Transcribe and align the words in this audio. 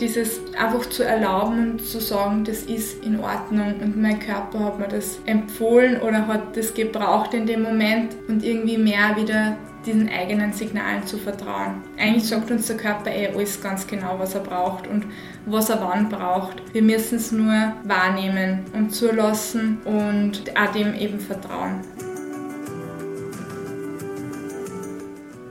dieses 0.00 0.40
einfach 0.58 0.88
zu 0.90 1.02
erlauben 1.04 1.72
und 1.72 1.84
zu 1.84 2.00
sagen, 2.00 2.44
das 2.44 2.62
ist 2.62 3.04
in 3.04 3.18
Ordnung 3.20 3.74
und 3.80 4.00
mein 4.00 4.20
Körper 4.20 4.60
hat 4.60 4.78
mir 4.78 4.88
das 4.88 5.18
empfohlen 5.26 6.00
oder 6.00 6.26
hat 6.26 6.56
das 6.56 6.74
gebraucht 6.74 7.32
in 7.34 7.46
dem 7.46 7.62
Moment 7.62 8.14
und 8.28 8.44
irgendwie 8.44 8.76
mehr 8.76 9.16
wieder 9.16 9.56
diesen 9.86 10.08
eigenen 10.08 10.52
Signalen 10.52 11.06
zu 11.06 11.16
vertrauen. 11.16 11.82
Eigentlich 11.96 12.28
sagt 12.28 12.50
uns 12.50 12.66
der 12.66 12.76
Körper 12.76 13.10
eh 13.10 13.28
alles 13.28 13.60
ganz 13.60 13.86
genau, 13.86 14.16
was 14.18 14.34
er 14.34 14.40
braucht 14.40 14.86
und 14.86 15.06
was 15.46 15.70
er 15.70 15.80
wann 15.80 16.08
braucht. 16.08 16.62
Wir 16.74 16.82
müssen 16.82 17.16
es 17.16 17.30
nur 17.30 17.72
wahrnehmen 17.84 18.64
und 18.72 18.92
zulassen 18.92 19.78
und 19.84 20.42
auch 20.56 20.72
dem 20.72 20.94
eben 20.94 21.20
vertrauen. 21.20 21.80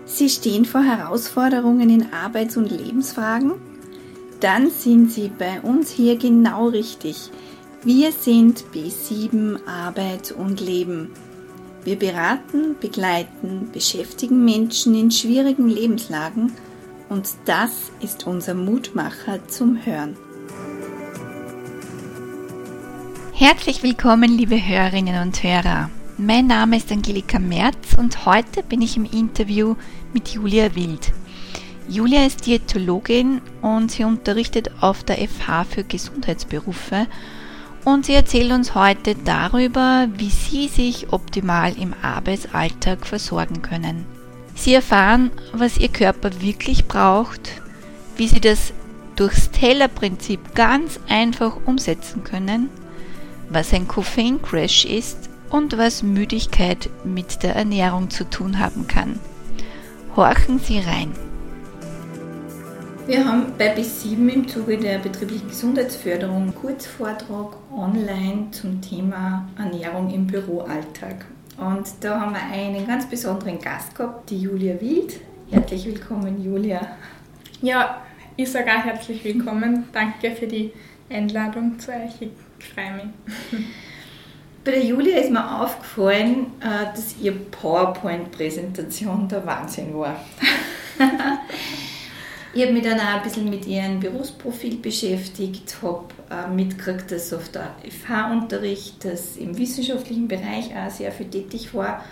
Sie 0.06 0.30
stehen 0.30 0.66
vor 0.66 0.82
Herausforderungen 0.82 1.90
in 1.90 2.14
Arbeits- 2.14 2.58
und 2.58 2.72
Lebensfragen? 2.72 3.54
Dann 4.46 4.70
sind 4.70 5.12
Sie 5.12 5.30
bei 5.30 5.60
uns 5.62 5.90
hier 5.90 6.20
genau 6.20 6.68
richtig. 6.68 7.32
Wir 7.84 8.12
sind 8.12 8.64
B7 8.76 9.58
Arbeit 9.66 10.36
und 10.38 10.62
Leben. 10.62 11.10
Wir 11.84 11.96
beraten, 11.96 12.76
begleiten, 12.80 13.70
beschäftigen 13.74 14.46
Menschen 14.46 14.94
in 14.94 15.10
schwierigen 15.10 15.68
Lebenslagen 15.68 16.52
und 17.10 17.28
das 17.46 17.72
ist 18.02 18.28
unser 18.28 18.54
Mutmacher 18.54 19.40
zum 19.48 19.84
Hören. 19.84 20.16
Herzlich 23.34 23.82
willkommen, 23.82 24.30
liebe 24.30 24.64
Hörerinnen 24.64 25.24
und 25.24 25.42
Hörer. 25.42 25.90
Mein 26.20 26.46
Name 26.46 26.78
ist 26.78 26.92
Angelika 26.92 27.40
Merz 27.40 27.96
und 27.98 28.28
heute 28.28 28.62
bin 28.62 28.84
ich 28.84 28.96
im 28.96 29.06
Interview 29.06 29.74
mit 30.14 30.30
Julia 30.30 30.76
Wild. 30.76 31.14
Julia 31.88 32.26
ist 32.26 32.46
Diätologin 32.46 33.42
und 33.62 33.92
sie 33.92 34.04
unterrichtet 34.04 34.72
auf 34.82 35.04
der 35.04 35.18
FH 35.18 35.66
für 35.66 35.84
Gesundheitsberufe 35.84 37.08
und 37.86 38.08
sie 38.08 38.14
erzählt 38.14 38.52
uns 38.52 38.74
heute 38.74 39.14
darüber, 39.14 40.08
wie 40.18 40.30
Sie 40.30 40.68
sich 40.68 41.14
optimal 41.14 41.78
im 41.78 41.94
Arbeitsalltag 42.02 43.06
versorgen 43.06 43.62
können. 43.62 44.06
Sie 44.56 44.74
erfahren, 44.74 45.30
was 45.54 45.78
Ihr 45.78 45.90
Körper 45.90 46.42
wirklich 46.42 46.88
braucht, 46.88 47.62
wie 48.18 48.28
Sie 48.28 48.42
das 48.42 48.74
durchs 49.16 49.52
Tellerprinzip 49.52 50.56
ganz 50.56 51.00
einfach 51.08 51.58
umsetzen 51.66 52.24
können, 52.24 52.70
was 53.50 53.72
ein 53.74 53.88
Koffeincrash 53.88 54.86
ist 54.86 55.30
und 55.52 55.78
was 55.78 56.02
Müdigkeit 56.02 56.90
mit 57.04 57.44
der 57.44 57.56
Ernährung 57.56 58.10
zu 58.10 58.28
tun 58.28 58.58
haben 58.58 58.88
kann. 58.88 59.20
Horchen 60.16 60.60
Sie 60.60 60.80
rein. 60.80 61.12
Wir 63.08 63.24
haben 63.24 63.54
bei 63.56 63.76
B7 63.76 64.30
im 64.30 64.48
Zuge 64.48 64.80
der 64.80 64.98
betrieblichen 64.98 65.48
Gesundheitsförderung 65.48 66.42
einen 66.42 66.56
Kurzvortrag 66.56 67.56
online 67.72 68.48
zum 68.50 68.82
Thema 68.82 69.48
Ernährung 69.60 70.12
im 70.12 70.26
Büroalltag. 70.26 71.24
Und 71.56 71.86
da 72.02 72.20
haben 72.20 72.34
wir 72.34 72.42
einen 72.42 72.88
ganz 72.88 73.08
besonderen 73.08 73.60
Gast 73.60 73.94
gehabt, 73.94 74.32
die 74.32 74.40
Julia 74.40 74.82
Wild. 74.82 75.20
Herzlich 75.52 75.86
willkommen, 75.86 76.44
Julia. 76.44 76.98
Ja, 77.62 78.02
ich 78.38 78.52
sage 78.52 78.72
auch 78.72 78.84
herzlich 78.84 79.24
willkommen. 79.24 79.84
Danke 79.94 80.32
für 80.32 80.48
die 80.48 80.74
Einladung 81.08 81.78
zu 81.78 81.92
euch. 81.92 82.20
Ich 82.22 82.32
freue 82.74 82.96
mich. 82.96 83.66
Bei 84.64 84.72
der 84.72 84.84
Julia 84.84 85.20
ist 85.20 85.30
mir 85.30 85.62
aufgefallen, 85.62 86.48
äh, 86.60 86.86
dass 86.96 87.18
ihre 87.22 87.36
PowerPoint-Präsentation 87.36 89.28
der 89.28 89.46
Wahnsinn 89.46 89.94
war. 89.94 90.20
Ich 92.56 92.62
habe 92.62 92.72
mich 92.72 92.84
dann 92.84 92.98
auch 92.98 93.16
ein 93.18 93.22
bisschen 93.22 93.50
mit 93.50 93.68
ihrem 93.68 94.00
Berufsprofil 94.00 94.78
beschäftigt, 94.78 95.76
habe 95.82 96.06
äh, 96.32 96.48
mitgekriegt, 96.48 97.12
dass 97.12 97.34
auf 97.34 97.50
der 97.50 97.76
FH-Unterricht, 97.84 99.04
dass 99.04 99.36
im 99.36 99.58
wissenschaftlichen 99.58 100.30
Bereich 100.30 100.74
auch 100.74 100.90
sehr 100.90 101.12
viel 101.12 101.30
tätig 101.30 101.74
war. 101.74 102.06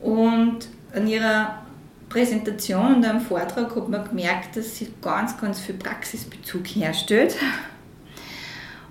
Und 0.00 0.68
an 0.94 1.06
ihrer 1.06 1.66
Präsentation 2.08 2.94
und 2.94 3.04
am 3.04 3.20
Vortrag 3.20 3.76
hat 3.76 3.88
man 3.90 4.08
gemerkt, 4.08 4.56
dass 4.56 4.78
sie 4.78 4.88
ganz, 5.02 5.38
ganz 5.38 5.60
viel 5.60 5.74
Praxisbezug 5.74 6.66
herstellt. 6.68 7.36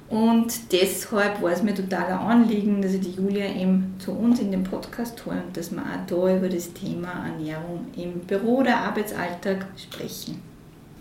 Und 0.09 0.71
deshalb 0.71 1.41
war 1.41 1.53
es 1.53 1.63
mir 1.63 1.73
total 1.73 2.05
ein 2.05 2.19
Anliegen, 2.19 2.83
dass 2.83 2.93
ich 2.93 3.01
die 3.01 3.15
Julia 3.19 3.47
eben 3.47 3.95
zu 3.97 4.11
uns 4.11 4.39
in 4.39 4.51
den 4.51 4.63
Podcast 4.63 5.25
hole 5.25 5.41
und 5.41 5.57
dass 5.57 5.71
wir 5.71 5.81
auch 5.81 6.05
da 6.05 6.37
über 6.37 6.49
das 6.49 6.71
Thema 6.73 7.25
Ernährung 7.25 7.87
im 7.95 8.19
Büro 8.19 8.59
oder 8.59 8.77
Arbeitsalltag 8.77 9.65
sprechen. 9.75 10.46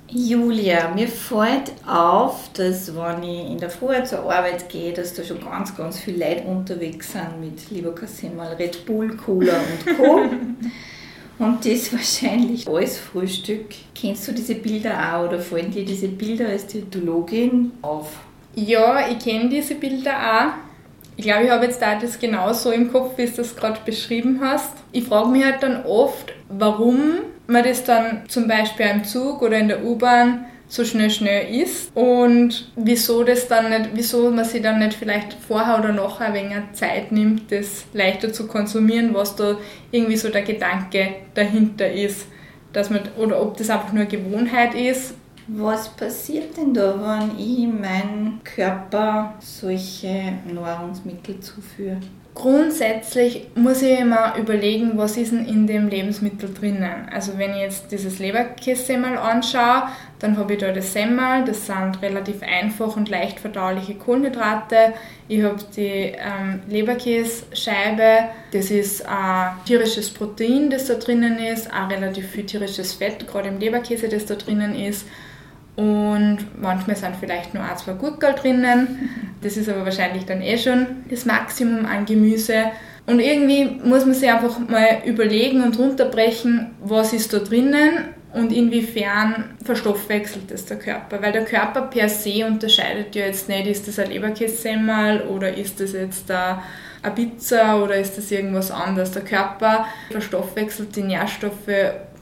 Julia, 0.08 0.92
mir 0.94 1.08
fällt 1.08 1.72
auf, 1.84 2.50
dass 2.52 2.94
wenn 2.94 3.22
ich 3.24 3.50
in 3.50 3.58
der 3.58 3.70
Früh 3.70 4.02
zur 4.04 4.20
Arbeit 4.20 4.68
gehe, 4.68 4.92
dass 4.92 5.14
da 5.14 5.24
schon 5.24 5.40
ganz, 5.40 5.76
ganz 5.76 5.98
viele 5.98 6.28
Leute 6.28 6.42
unterwegs 6.44 7.12
sind 7.12 7.40
mit 7.40 7.70
lieber 7.70 7.92
mal 8.36 8.52
Red 8.54 8.86
Bull, 8.86 9.16
Cola 9.16 9.54
und 9.54 9.96
Co. 9.96 10.20
und 11.44 11.66
das 11.66 11.92
wahrscheinlich 11.92 12.68
als 12.68 12.98
Frühstück. 12.98 13.66
Kennst 13.94 14.28
du 14.28 14.32
diese 14.32 14.54
Bilder 14.54 15.16
auch 15.16 15.28
oder 15.28 15.40
fallen 15.40 15.72
dir 15.72 15.84
diese 15.84 16.08
Bilder 16.08 16.48
als 16.48 16.68
Diätologin 16.68 17.72
auf? 17.82 18.20
Ja, 18.54 19.08
ich 19.08 19.18
kenne 19.18 19.48
diese 19.48 19.74
Bilder 19.74 20.12
auch. 20.12 20.66
Ich 21.16 21.24
glaube, 21.24 21.44
ich 21.44 21.50
habe 21.50 21.64
jetzt 21.64 21.82
da 21.82 21.98
das 21.98 22.18
genauso 22.18 22.70
im 22.70 22.92
Kopf, 22.92 23.18
wie 23.18 23.26
du 23.26 23.32
das 23.32 23.56
gerade 23.56 23.80
beschrieben 23.84 24.38
hast. 24.40 24.72
Ich 24.92 25.04
frage 25.04 25.30
mich 25.30 25.44
halt 25.44 25.62
dann 25.62 25.84
oft, 25.84 26.32
warum 26.48 27.22
man 27.46 27.64
das 27.64 27.84
dann 27.84 28.28
zum 28.28 28.48
Beispiel 28.48 28.86
im 28.86 29.04
Zug 29.04 29.42
oder 29.42 29.58
in 29.58 29.68
der 29.68 29.84
U-Bahn 29.84 30.46
so 30.68 30.84
schnell 30.84 31.10
schnell 31.10 31.54
isst 31.54 31.94
und 31.94 32.72
wieso 32.74 33.22
das 33.22 33.46
dann 33.46 33.70
nicht, 33.70 33.90
wieso 33.94 34.30
man 34.30 34.44
sich 34.44 34.62
dann 34.62 34.80
nicht 34.80 34.94
vielleicht 34.94 35.34
vorher 35.34 35.78
oder 35.78 35.92
nachher 35.92 36.26
ein 36.26 36.34
wenig 36.34 36.72
Zeit 36.72 37.12
nimmt, 37.12 37.52
das 37.52 37.84
leichter 37.92 38.32
zu 38.32 38.48
konsumieren, 38.48 39.14
was 39.14 39.36
da 39.36 39.58
irgendwie 39.92 40.16
so 40.16 40.28
der 40.28 40.42
Gedanke 40.42 41.16
dahinter 41.34 41.90
ist, 41.90 42.26
dass 42.72 42.90
man 42.90 43.02
oder 43.16 43.40
ob 43.40 43.56
das 43.56 43.70
einfach 43.70 43.92
nur 43.92 44.06
Gewohnheit 44.06 44.74
ist. 44.74 45.14
Was 45.48 45.88
passiert 45.90 46.56
denn 46.56 46.74
da, 46.74 46.94
wenn 47.00 47.38
ich 47.38 47.68
meinem 47.68 48.40
Körper 48.42 49.34
solche 49.38 50.32
Nahrungsmittel 50.52 51.38
zuführe? 51.38 52.00
Grundsätzlich 52.36 53.46
muss 53.54 53.80
ich 53.80 53.98
immer 53.98 54.36
überlegen, 54.36 54.92
was 54.98 55.16
ist 55.16 55.32
denn 55.32 55.46
in 55.46 55.66
dem 55.66 55.88
Lebensmittel 55.88 56.52
drinnen. 56.52 57.08
Also 57.10 57.38
wenn 57.38 57.52
ich 57.52 57.62
jetzt 57.62 57.90
dieses 57.90 58.18
Leberkässemmel 58.18 59.16
anschaue, 59.16 59.84
dann 60.18 60.36
habe 60.36 60.52
ich 60.52 60.58
da 60.58 60.70
das 60.70 60.92
Semmel, 60.92 61.46
das 61.46 61.64
sind 61.64 62.02
relativ 62.02 62.42
einfach 62.42 62.94
und 62.94 63.08
leicht 63.08 63.40
verdauliche 63.40 63.94
Kohlenhydrate. 63.94 64.92
Ich 65.28 65.42
habe 65.42 65.56
die 65.74 66.12
ähm, 66.14 66.60
Leberkässcheibe, 66.68 68.28
das 68.52 68.70
ist 68.70 69.08
ein 69.08 69.52
tierisches 69.64 70.10
Protein, 70.10 70.68
das 70.68 70.88
da 70.88 70.94
drinnen 70.94 71.38
ist, 71.38 71.72
auch 71.72 71.90
relativ 71.90 72.28
viel 72.28 72.44
tierisches 72.44 72.92
Fett, 72.92 73.26
gerade 73.26 73.48
im 73.48 73.58
Leberkäse, 73.58 74.10
das 74.10 74.26
da 74.26 74.34
drinnen 74.34 74.74
ist. 74.78 75.06
Und 75.76 76.38
manchmal 76.58 76.96
sind 76.96 77.16
vielleicht 77.20 77.52
nur 77.52 77.62
ein, 77.62 77.76
zwei 77.76 77.92
Gurkel 77.92 78.32
drinnen. 78.32 79.10
Das 79.42 79.56
ist 79.58 79.68
aber 79.68 79.84
wahrscheinlich 79.84 80.24
dann 80.24 80.40
eh 80.40 80.56
schon 80.56 80.86
das 81.10 81.26
Maximum 81.26 81.84
an 81.84 82.06
Gemüse. 82.06 82.64
Und 83.06 83.20
irgendwie 83.20 83.78
muss 83.84 84.04
man 84.04 84.14
sich 84.14 84.30
einfach 84.30 84.58
mal 84.58 85.02
überlegen 85.04 85.62
und 85.62 85.78
runterbrechen, 85.78 86.70
was 86.80 87.12
ist 87.12 87.32
da 87.32 87.38
drinnen 87.38 88.08
und 88.32 88.52
inwiefern 88.52 89.56
verstoffwechselt 89.64 90.50
das 90.50 90.66
der 90.66 90.78
Körper. 90.78 91.22
Weil 91.22 91.32
der 91.32 91.44
Körper 91.44 91.82
per 91.82 92.08
se 92.08 92.44
unterscheidet 92.46 93.14
ja 93.14 93.26
jetzt 93.26 93.48
nicht, 93.48 93.66
ist 93.66 93.86
das 93.86 93.98
ein 93.98 94.10
Leberkässemmel 94.10 95.22
oder 95.22 95.54
ist 95.54 95.80
das 95.80 95.92
jetzt 95.92 96.30
eine 96.30 96.60
Pizza 97.14 97.82
oder 97.82 97.96
ist 97.96 98.18
das 98.18 98.30
irgendwas 98.30 98.70
anderes. 98.70 99.12
Der 99.12 99.22
Körper 99.22 99.86
verstoffwechselt 100.10 100.96
die 100.96 101.04
Nährstoffe 101.04 101.68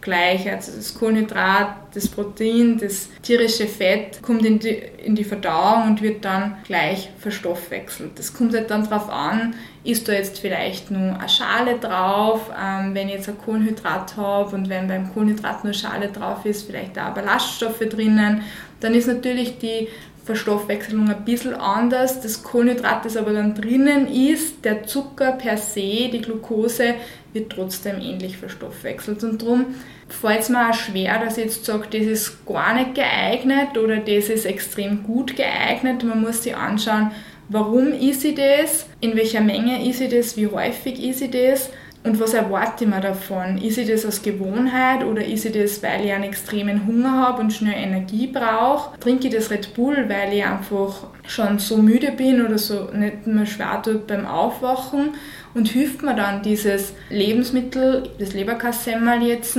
gleich. 0.05 0.49
Also 0.49 0.73
das 0.77 0.95
Kohlenhydrat, 0.95 1.75
das 1.95 2.07
Protein, 2.07 2.79
das 2.79 3.09
tierische 3.23 3.67
Fett 3.67 4.23
kommt 4.23 4.45
in 4.45 4.61
die, 4.61 4.81
in 5.05 5.17
die 5.17 5.25
Verdauung 5.25 5.89
und 5.89 6.03
wird 6.03 6.25
dann 6.25 6.59
gleich 6.65 7.11
verstoffwechselt. 7.19 8.17
Das 8.19 8.33
kommt 8.33 8.55
halt 8.55 8.71
dann 8.71 8.89
darauf 8.89 9.11
an, 9.11 9.55
ist 9.83 10.07
da 10.07 10.13
jetzt 10.13 10.39
vielleicht 10.39 10.91
nur 10.91 11.19
eine 11.19 11.29
Schale 11.29 11.79
drauf, 11.79 12.51
ähm, 12.57 12.95
wenn 12.95 13.09
ich 13.09 13.15
jetzt 13.15 13.29
ein 13.29 13.39
Kohlenhydrat 13.39 14.17
habe 14.17 14.55
und 14.55 14.69
wenn 14.69 14.87
beim 14.87 15.13
Kohlenhydrat 15.13 15.65
nur 15.65 15.75
Schale 15.75 16.09
drauf 16.09 16.45
ist, 16.45 16.67
vielleicht 16.67 16.99
auch 16.99 17.15
Ballaststoffe 17.15 17.81
drinnen, 17.81 18.43
dann 18.81 18.95
ist 18.95 19.09
natürlich 19.09 19.59
die 19.59 19.89
Verstoffwechselung 20.25 21.11
ein 21.11 21.25
bisschen 21.25 21.55
anders. 21.55 22.21
Das 22.23 22.43
Kohlenhydrat, 22.43 23.05
das 23.05 23.17
aber 23.17 23.35
dann 23.35 23.55
drinnen 23.55 24.09
ist, 24.09 24.65
der 24.65 24.85
Zucker 24.85 25.33
per 25.33 25.59
se, 25.59 26.09
die 26.11 26.23
Glucose, 26.23 26.95
wird 27.35 27.53
trotzdem 27.53 28.01
ähnlich 28.01 28.39
verstoffwechselt. 28.39 29.23
Und 29.25 29.43
darum 29.43 29.67
fällt 30.09 30.41
es 30.41 30.49
mir 30.49 30.71
auch 30.71 30.75
schwer, 30.75 31.19
dass 31.19 31.37
ich 31.37 31.45
jetzt 31.45 31.65
sage, 31.65 31.89
das 31.91 32.07
ist 32.07 32.47
gar 32.47 32.75
nicht 32.75 32.95
geeignet 32.95 33.77
oder 33.77 33.97
das 33.97 34.29
ist 34.29 34.47
extrem 34.47 35.03
gut 35.03 35.37
geeignet. 35.37 36.03
Man 36.05 36.23
muss 36.23 36.43
sich 36.43 36.57
anschauen, 36.57 37.11
warum 37.49 37.93
ist 37.93 38.23
sie 38.23 38.35
das, 38.35 38.87
in 39.01 39.17
welcher 39.17 39.41
Menge 39.41 39.87
ist 39.89 39.99
sie 39.99 40.09
das, 40.09 40.37
wie 40.37 40.47
häufig 40.47 41.03
ist 41.03 41.19
sie 41.19 41.31
das 41.31 41.71
und 42.05 42.21
was 42.21 42.35
erwarte 42.35 42.85
ich 42.85 42.91
mir 42.91 43.01
davon? 43.01 43.57
Ist 43.57 43.79
ich 43.79 43.89
das 43.89 44.05
aus 44.05 44.21
Gewohnheit 44.21 45.03
oder 45.05 45.25
ist 45.25 45.47
ich 45.47 45.53
das, 45.53 45.83
weil 45.83 46.05
ich 46.05 46.13
einen 46.13 46.25
extremen 46.25 46.87
Hunger 46.87 47.13
habe 47.13 47.41
und 47.41 47.51
schnell 47.51 47.83
Energie 47.83 48.27
brauche? 48.27 48.99
Trinke 49.01 49.29
ich 49.29 49.35
das 49.35 49.51
Red 49.51 49.73
Bull, 49.73 50.05
weil 50.09 50.35
ich 50.35 50.45
einfach 50.45 51.07
schon 51.27 51.59
so 51.59 51.79
müde 51.79 52.13
bin 52.13 52.45
oder 52.45 52.59
so 52.59 52.91
nicht 52.93 53.27
mehr 53.27 53.47
schwer 53.47 53.81
tut 53.83 54.07
beim 54.07 54.27
Aufwachen? 54.27 55.15
Und 55.55 55.69
hilft 55.69 56.03
mir 56.03 56.17
dann 56.17 56.43
dieses 56.43 56.95
Lebensmittel, 57.11 58.11
das 58.19 58.35
Leberkassemmel 58.35 59.23
jetzt, 59.23 59.57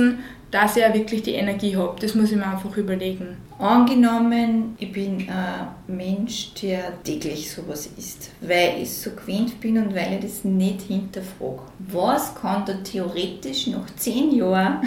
dass 0.56 0.74
ich 0.74 0.82
ja 0.82 0.94
wirklich 0.94 1.22
die 1.22 1.34
Energie 1.34 1.76
habe. 1.76 1.96
Das 2.00 2.14
muss 2.14 2.30
ich 2.30 2.36
mir 2.36 2.46
einfach 2.46 2.74
überlegen. 2.78 3.36
Angenommen, 3.58 4.74
ich 4.78 4.90
bin 4.90 5.28
ein 5.28 5.68
Mensch, 5.86 6.52
der 6.62 7.02
täglich 7.04 7.50
sowas 7.50 7.90
isst, 7.96 8.30
weil 8.40 8.82
ich 8.82 8.90
so 8.90 9.10
gewöhnt 9.10 9.60
bin 9.60 9.78
und 9.78 9.94
weil 9.94 10.14
ich 10.14 10.20
das 10.20 10.44
nicht 10.44 10.82
hinterfrage. 10.82 11.60
Was 11.78 12.34
kann 12.34 12.64
da 12.66 12.74
theoretisch 12.74 13.66
nach 13.68 13.86
zehn 13.96 14.34
Jahren 14.34 14.78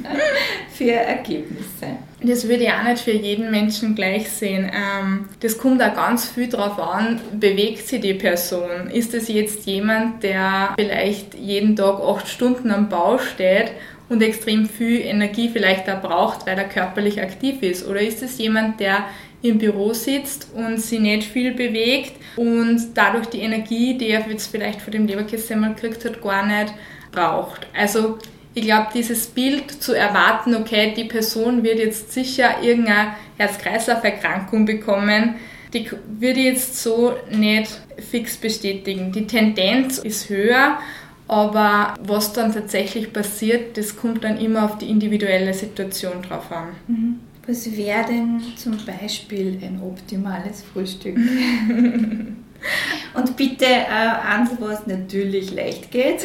für 0.70 0.92
Ergebnisse? 0.92 1.98
Das 2.22 2.48
würde 2.48 2.64
ich 2.64 2.72
auch 2.72 2.84
nicht 2.84 3.02
für 3.02 3.12
jeden 3.12 3.50
Menschen 3.50 3.94
gleich 3.94 4.30
sehen. 4.30 4.70
Ähm, 4.72 5.26
das 5.40 5.58
kommt 5.58 5.82
auch 5.82 5.94
ganz 5.94 6.26
viel 6.26 6.48
darauf 6.48 6.78
an, 6.78 7.20
bewegt 7.38 7.86
sich 7.86 8.00
die 8.00 8.14
Person. 8.14 8.88
Ist 8.90 9.12
es 9.12 9.28
jetzt 9.28 9.66
jemand, 9.66 10.22
der 10.22 10.74
vielleicht 10.78 11.34
jeden 11.34 11.76
Tag 11.76 12.00
acht 12.00 12.28
Stunden 12.28 12.70
am 12.70 12.88
Bau 12.88 13.18
steht 13.18 13.72
und 14.08 14.22
extrem 14.22 14.68
viel 14.68 15.00
Energie 15.00 15.48
vielleicht 15.48 15.88
auch 15.88 16.02
braucht, 16.02 16.46
weil 16.46 16.58
er 16.58 16.68
körperlich 16.68 17.20
aktiv 17.20 17.62
ist? 17.62 17.86
Oder 17.86 18.00
ist 18.00 18.22
es 18.22 18.38
jemand, 18.38 18.80
der 18.80 19.04
im 19.42 19.58
Büro 19.58 19.92
sitzt 19.92 20.48
und 20.54 20.80
sich 20.80 21.00
nicht 21.00 21.28
viel 21.28 21.52
bewegt 21.52 22.12
und 22.36 22.80
dadurch 22.94 23.26
die 23.26 23.40
Energie, 23.40 23.96
die 23.96 24.08
er 24.08 24.26
jetzt 24.28 24.50
vielleicht 24.50 24.80
von 24.80 24.92
dem 24.92 25.06
Leberkässemmel 25.06 25.74
gekriegt 25.74 26.04
hat, 26.04 26.22
gar 26.22 26.46
nicht 26.46 26.72
braucht? 27.12 27.66
Also 27.76 28.18
ich 28.54 28.64
glaube, 28.64 28.88
dieses 28.94 29.26
Bild 29.26 29.70
zu 29.70 29.94
erwarten, 29.94 30.54
okay, 30.54 30.94
die 30.96 31.04
Person 31.04 31.62
wird 31.62 31.78
jetzt 31.78 32.12
sicher 32.12 32.62
irgendeine 32.62 33.14
Herz-Kreislauf-Erkrankung 33.36 34.64
bekommen, 34.64 35.34
die 35.74 35.90
würde 36.20 36.38
ich 36.38 36.46
jetzt 36.46 36.82
so 36.82 37.14
nicht 37.30 37.68
fix 38.10 38.36
bestätigen. 38.36 39.10
Die 39.10 39.26
Tendenz 39.26 39.98
ist 39.98 40.28
höher 40.28 40.78
aber 41.26 41.94
was 42.02 42.32
dann 42.32 42.52
tatsächlich 42.52 43.12
passiert, 43.12 43.76
das 43.76 43.96
kommt 43.96 44.24
dann 44.24 44.38
immer 44.38 44.64
auf 44.64 44.78
die 44.78 44.90
individuelle 44.90 45.54
Situation 45.54 46.22
drauf 46.22 46.50
an. 46.52 46.68
Mhm. 46.86 47.20
Was 47.46 47.76
wäre 47.76 48.06
denn 48.06 48.40
zum 48.56 48.78
Beispiel 48.86 49.58
ein 49.62 49.80
optimales 49.82 50.62
Frühstück? 50.62 51.16
Und 53.14 53.36
bitte 53.36 53.66
äh, 53.66 53.88
eins, 53.88 54.50
was 54.58 54.86
natürlich 54.86 55.52
leicht 55.52 55.90
geht. 55.90 56.24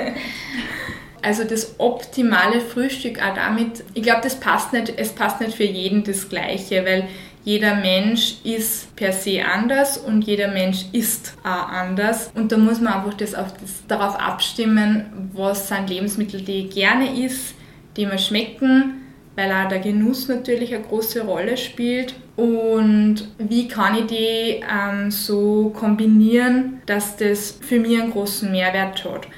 also 1.22 1.44
das 1.44 1.74
optimale 1.78 2.60
Frühstück 2.60 3.22
auch 3.22 3.34
damit, 3.34 3.84
ich 3.92 4.02
glaube, 4.02 4.20
das 4.22 4.40
passt 4.40 4.72
nicht, 4.72 4.94
es 4.96 5.12
passt 5.12 5.40
nicht 5.40 5.54
für 5.56 5.64
jeden 5.64 6.04
das 6.04 6.28
Gleiche, 6.28 6.84
weil 6.86 7.08
jeder 7.44 7.74
Mensch 7.74 8.36
ist 8.42 8.96
per 8.96 9.12
se 9.12 9.44
anders 9.44 9.98
und 9.98 10.22
jeder 10.22 10.48
Mensch 10.48 10.86
ist 10.92 11.34
auch 11.44 11.68
anders. 11.68 12.30
Und 12.34 12.50
da 12.50 12.56
muss 12.56 12.80
man 12.80 12.94
einfach 12.94 13.14
das, 13.14 13.32
das 13.32 13.86
darauf 13.86 14.18
abstimmen, 14.18 15.30
was 15.34 15.68
sind 15.68 15.90
Lebensmittel, 15.90 16.40
die 16.40 16.66
ich 16.66 16.74
gerne 16.74 17.22
isst, 17.22 17.54
die 17.98 18.06
mir 18.06 18.18
schmecken, 18.18 19.02
weil 19.36 19.52
auch 19.52 19.68
der 19.68 19.80
Genuss 19.80 20.26
natürlich 20.28 20.74
eine 20.74 20.84
große 20.84 21.22
Rolle 21.22 21.58
spielt. 21.58 22.14
Und 22.36 23.28
wie 23.38 23.68
kann 23.68 23.94
ich 23.94 24.06
die 24.06 24.64
ähm, 24.66 25.10
so 25.10 25.70
kombinieren, 25.78 26.80
dass 26.86 27.16
das 27.16 27.58
für 27.60 27.78
mich 27.78 28.00
einen 28.00 28.10
großen 28.10 28.50
Mehrwert 28.50 29.04
hat. 29.04 29.28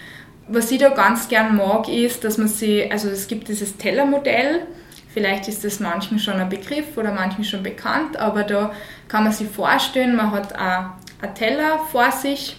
Was 0.48 0.70
ich 0.70 0.78
da 0.78 0.90
ganz 0.90 1.28
gern 1.28 1.56
mag, 1.56 1.88
ist, 1.88 2.22
dass 2.22 2.38
man 2.38 2.46
sie, 2.46 2.88
also 2.88 3.08
es 3.08 3.26
gibt 3.26 3.48
dieses 3.48 3.76
Tellermodell, 3.78 4.62
Vielleicht 5.16 5.48
ist 5.48 5.64
das 5.64 5.80
manchmal 5.80 6.20
schon 6.20 6.34
ein 6.34 6.50
Begriff 6.50 6.94
oder 6.94 7.10
manchmal 7.10 7.44
schon 7.44 7.62
bekannt, 7.62 8.18
aber 8.18 8.42
da 8.42 8.74
kann 9.08 9.24
man 9.24 9.32
sich 9.32 9.48
vorstellen, 9.48 10.14
man 10.14 10.30
hat 10.30 10.54
einen 10.54 11.34
Teller 11.34 11.78
vor 11.90 12.12
sich 12.12 12.58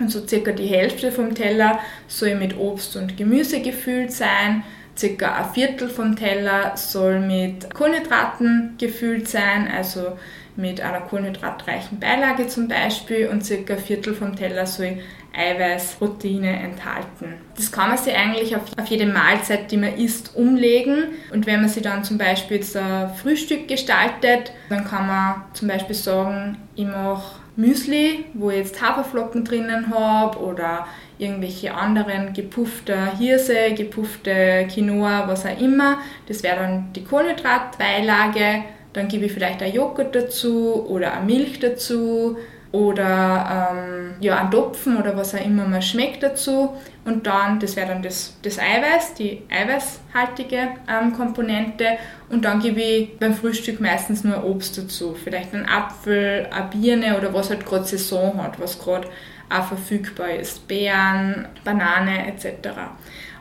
und 0.00 0.10
so 0.10 0.26
circa 0.26 0.50
die 0.50 0.66
Hälfte 0.66 1.12
vom 1.12 1.32
Teller 1.32 1.78
soll 2.08 2.34
mit 2.34 2.58
Obst 2.58 2.96
und 2.96 3.16
Gemüse 3.16 3.60
gefüllt 3.60 4.10
sein. 4.10 4.64
Circa 4.98 5.36
ein 5.36 5.54
Viertel 5.54 5.88
vom 5.88 6.16
Teller 6.16 6.76
soll 6.76 7.20
mit 7.20 7.72
Kohlenhydraten 7.72 8.74
gefüllt 8.78 9.28
sein, 9.28 9.70
also 9.70 10.18
mit 10.56 10.80
einer 10.80 11.02
kohlenhydratreichen 11.02 12.00
Beilage 12.00 12.48
zum 12.48 12.66
Beispiel 12.66 13.28
und 13.28 13.46
circa 13.46 13.74
ein 13.74 13.78
Viertel 13.78 14.12
vom 14.12 14.34
Teller 14.34 14.66
soll 14.66 14.98
Eiweiß, 15.36 15.96
Proteine 15.96 16.58
enthalten. 16.60 17.34
Das 17.56 17.70
kann 17.70 17.90
man 17.90 17.98
sich 17.98 18.14
eigentlich 18.14 18.56
auf, 18.56 18.62
auf 18.78 18.86
jede 18.86 19.06
Mahlzeit, 19.06 19.70
die 19.70 19.76
man 19.76 19.94
isst, 19.96 20.34
umlegen. 20.34 21.08
Und 21.32 21.46
wenn 21.46 21.60
man 21.60 21.68
sich 21.68 21.82
dann 21.82 22.04
zum 22.04 22.18
Beispiel 22.18 22.56
jetzt 22.58 22.76
ein 22.76 23.14
Frühstück 23.14 23.68
gestaltet, 23.68 24.52
dann 24.70 24.84
kann 24.84 25.06
man 25.06 25.44
zum 25.52 25.68
Beispiel 25.68 25.94
sagen, 25.94 26.56
ich 26.74 26.86
mache 26.86 27.40
Müsli, 27.56 28.26
wo 28.34 28.50
ich 28.50 28.58
jetzt 28.58 28.82
Haferflocken 28.82 29.44
drinnen 29.44 29.90
habe 29.90 30.38
oder 30.38 30.86
irgendwelche 31.18 31.74
anderen 31.74 32.32
gepuffte 32.34 33.16
Hirse, 33.18 33.72
gepuffte 33.74 34.66
Quinoa, 34.72 35.26
was 35.26 35.46
auch 35.46 35.58
immer. 35.58 35.98
Das 36.28 36.42
wäre 36.42 36.56
dann 36.56 36.92
die 36.94 37.04
Kohlenhydratbeilage. 37.04 38.64
Dann 38.92 39.08
gebe 39.08 39.26
ich 39.26 39.32
vielleicht 39.32 39.62
ein 39.62 39.72
Joghurt 39.72 40.14
dazu 40.14 40.86
oder 40.86 41.14
eine 41.14 41.26
Milch 41.26 41.58
dazu 41.58 42.36
oder 42.76 43.70
ähm, 43.72 44.14
ja, 44.20 44.36
einen 44.36 44.50
Topfen 44.50 44.98
oder 44.98 45.16
was 45.16 45.34
auch 45.34 45.42
immer 45.42 45.66
man 45.66 45.80
schmeckt 45.80 46.22
dazu. 46.22 46.76
Und 47.06 47.26
dann, 47.26 47.58
das 47.58 47.74
wäre 47.74 47.88
dann 47.88 48.02
das, 48.02 48.36
das 48.42 48.58
Eiweiß, 48.58 49.14
die 49.14 49.42
eiweißhaltige 49.48 50.68
ähm, 50.88 51.14
Komponente. 51.14 51.96
Und 52.28 52.44
dann 52.44 52.60
gebe 52.60 52.80
ich 52.82 53.18
beim 53.18 53.32
Frühstück 53.32 53.80
meistens 53.80 54.24
nur 54.24 54.44
Obst 54.44 54.76
dazu. 54.76 55.14
Vielleicht 55.14 55.54
einen 55.54 55.66
Apfel, 55.66 56.48
eine 56.50 56.68
Birne 56.68 57.16
oder 57.16 57.32
was 57.32 57.48
halt 57.48 57.64
gerade 57.64 57.84
Saison 57.84 58.42
hat, 58.42 58.60
was 58.60 58.78
gerade 58.78 59.08
auch 59.48 59.64
verfügbar 59.64 60.30
ist. 60.30 60.68
Beeren, 60.68 61.48
Banane 61.64 62.26
etc. 62.26 62.68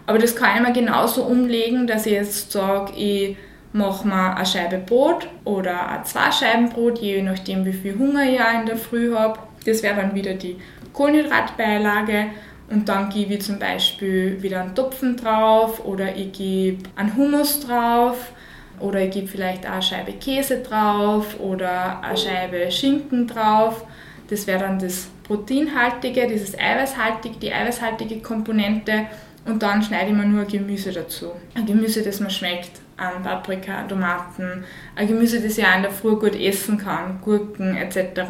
Aber 0.06 0.18
das 0.18 0.36
kann 0.36 0.56
ich 0.56 0.68
mir 0.68 0.74
genauso 0.74 1.24
umlegen, 1.24 1.88
dass 1.88 2.06
ich 2.06 2.14
jetzt 2.14 2.52
sage, 2.54 2.94
ich 2.94 3.36
machen 3.76 4.10
wir 4.10 4.38
eine 4.38 4.46
Scheibe 4.46 4.78
Brot 4.78 5.28
oder 5.44 5.90
ein 5.90 6.06
zwei 6.06 6.32
Scheiben 6.32 6.70
Brot, 6.70 7.00
je 7.00 7.22
nachdem 7.22 7.66
wie 7.66 7.74
viel 7.74 7.98
Hunger 8.00 8.24
ich 8.24 8.40
in 8.40 8.66
der 8.66 8.78
Früh 8.78 9.14
habe. 9.14 9.38
Das 9.66 9.84
wäre 9.84 9.98
dann 9.98 10.16
wieder 10.16 10.34
die 10.34 10.56
Kohlenhydratbeilage 10.94 12.28
und 12.70 12.88
dann 12.88 13.10
gebe 13.10 13.34
ich 13.34 13.42
zum 13.42 13.60
Beispiel 13.60 14.42
wieder 14.42 14.62
einen 14.62 14.76
Topfen 14.76 15.18
drauf 15.18 15.86
oder 15.86 16.16
ich 16.16 16.32
gebe 16.32 16.84
einen 16.96 17.16
Hummus 17.18 17.60
drauf 17.60 18.32
oder 18.80 19.02
ich 19.02 19.12
gebe 19.12 19.28
vielleicht 19.28 19.68
auch 19.68 19.74
eine 19.74 19.82
Scheibe 19.82 20.14
Käse 20.14 20.62
drauf 20.62 21.38
oder 21.40 22.02
eine 22.02 22.18
Scheibe 22.18 22.72
Schinken 22.72 23.28
drauf. 23.28 23.84
Das 24.30 24.48
wäre 24.48 24.60
dann 24.60 24.80
das 24.80 25.10
proteinhaltige, 25.24 26.28
dieses 26.28 26.58
eiweißhaltige, 26.58 27.40
die 27.40 27.54
eiweißhaltige 27.54 28.22
Komponente 28.22 29.08
und 29.46 29.62
dann 29.62 29.84
schneide 29.84 30.12
ich 30.12 30.16
mir 30.16 30.26
nur 30.26 30.46
Gemüse 30.46 30.94
dazu. 30.94 31.32
Ein 31.56 31.66
Gemüse, 31.66 32.02
das 32.02 32.22
mir 32.22 32.30
schmeckt 32.30 32.85
an 32.98 33.24
Paprika, 33.24 33.84
Tomaten, 33.84 34.64
ein 34.96 35.08
Gemüse, 35.08 35.42
das 35.42 35.58
ich 35.58 35.66
auch 35.66 35.76
in 35.76 35.84
der 35.84 35.92
Früh 35.92 36.16
gut 36.16 36.36
essen 36.36 36.78
kann, 36.78 37.20
Gurken 37.22 37.76
etc. 37.76 38.22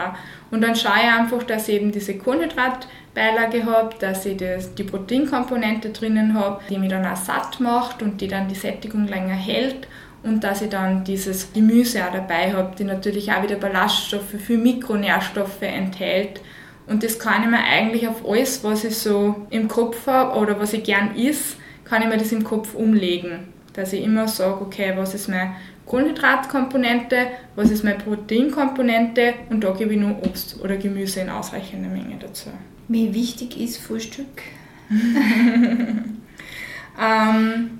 Und 0.51 0.61
dann 0.61 0.75
schaue 0.75 0.93
ich 1.03 1.11
einfach, 1.11 1.43
dass 1.43 1.67
ich 1.67 1.75
eben 1.75 1.91
diese 1.91 2.17
Kohlenhydratbeilage 2.17 3.65
habe, 3.65 3.95
dass 3.99 4.25
ich 4.25 4.37
das, 4.37 4.73
die 4.73 4.83
Proteinkomponente 4.83 5.89
drinnen 5.89 6.33
habe, 6.33 6.61
die 6.69 6.79
mich 6.79 6.89
dann 6.89 7.05
auch 7.05 7.15
satt 7.15 7.59
macht 7.59 8.01
und 8.01 8.21
die 8.21 8.27
dann 8.27 8.47
die 8.47 8.55
Sättigung 8.55 9.07
länger 9.07 9.35
hält 9.35 9.87
und 10.23 10.43
dass 10.43 10.63
ich 10.63 10.69
dann 10.69 11.03
dieses 11.03 11.53
Gemüse 11.53 12.03
auch 12.03 12.11
dabei 12.11 12.53
habe, 12.53 12.75
die 12.75 12.83
natürlich 12.83 13.31
auch 13.31 13.43
wieder 13.43 13.57
Ballaststoffe, 13.57 14.35
viel 14.39 14.57
Mikronährstoffe 14.57 15.61
enthält. 15.61 16.41
Und 16.87 17.03
das 17.03 17.19
kann 17.19 17.43
ich 17.43 17.49
mir 17.49 17.63
eigentlich 17.63 18.07
auf 18.07 18.27
alles, 18.27 18.63
was 18.63 18.83
ich 18.83 18.97
so 18.97 19.47
im 19.51 19.67
Kopf 19.67 20.07
habe 20.07 20.39
oder 20.39 20.59
was 20.59 20.73
ich 20.73 20.83
gern 20.83 21.15
isst, 21.15 21.57
kann 21.83 22.01
ich 22.01 22.07
mir 22.07 22.17
das 22.17 22.31
im 22.31 22.43
Kopf 22.43 22.73
umlegen 22.73 23.54
dass 23.75 23.93
ich 23.93 24.03
immer 24.03 24.27
sage, 24.27 24.61
okay, 24.61 24.93
was 24.95 25.13
ist 25.13 25.27
meine 25.27 25.55
Kohlenhydratkomponente, 25.85 27.27
was 27.55 27.69
ist 27.69 27.83
meine 27.83 27.99
Proteinkomponente 27.99 29.33
und 29.49 29.63
da 29.63 29.71
gebe 29.71 29.93
ich 29.93 29.99
nur 29.99 30.17
Obst 30.23 30.59
oder 30.61 30.77
Gemüse 30.77 31.19
in 31.21 31.29
ausreichender 31.29 31.89
Menge 31.89 32.15
dazu. 32.19 32.49
Wie 32.87 33.13
wichtig 33.13 33.59
ist 33.59 33.77
Frühstück? 33.77 34.41
ähm, 37.01 37.79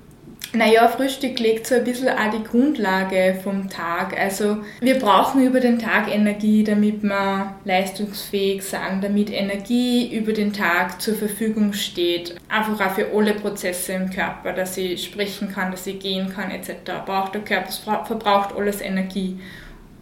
naja, 0.52 0.88
Frühstück 0.88 1.38
legt 1.38 1.66
so 1.66 1.74
ein 1.74 1.84
bisschen 1.84 2.08
auch 2.08 2.30
die 2.30 2.42
Grundlage 2.42 3.38
vom 3.42 3.68
Tag. 3.68 4.18
Also 4.18 4.58
wir 4.80 4.98
brauchen 4.98 5.44
über 5.46 5.60
den 5.60 5.78
Tag 5.78 6.12
Energie, 6.12 6.64
damit 6.64 7.02
wir 7.02 7.54
leistungsfähig 7.64 8.62
sind, 8.62 9.02
damit 9.02 9.30
Energie 9.30 10.16
über 10.16 10.32
den 10.32 10.52
Tag 10.52 11.00
zur 11.00 11.14
Verfügung 11.14 11.72
steht. 11.72 12.36
Einfach 12.48 12.86
auch 12.86 12.94
für 12.94 13.08
alle 13.14 13.34
Prozesse 13.34 13.94
im 13.94 14.10
Körper, 14.10 14.52
dass 14.52 14.76
ich 14.76 15.04
sprechen 15.04 15.52
kann, 15.52 15.70
dass 15.70 15.86
ich 15.86 15.98
gehen 15.98 16.32
kann 16.34 16.50
etc. 16.50 16.70
Braucht 17.04 17.34
der 17.34 17.42
Körper, 17.42 18.04
verbraucht 18.04 18.54
alles 18.56 18.80
Energie. 18.80 19.38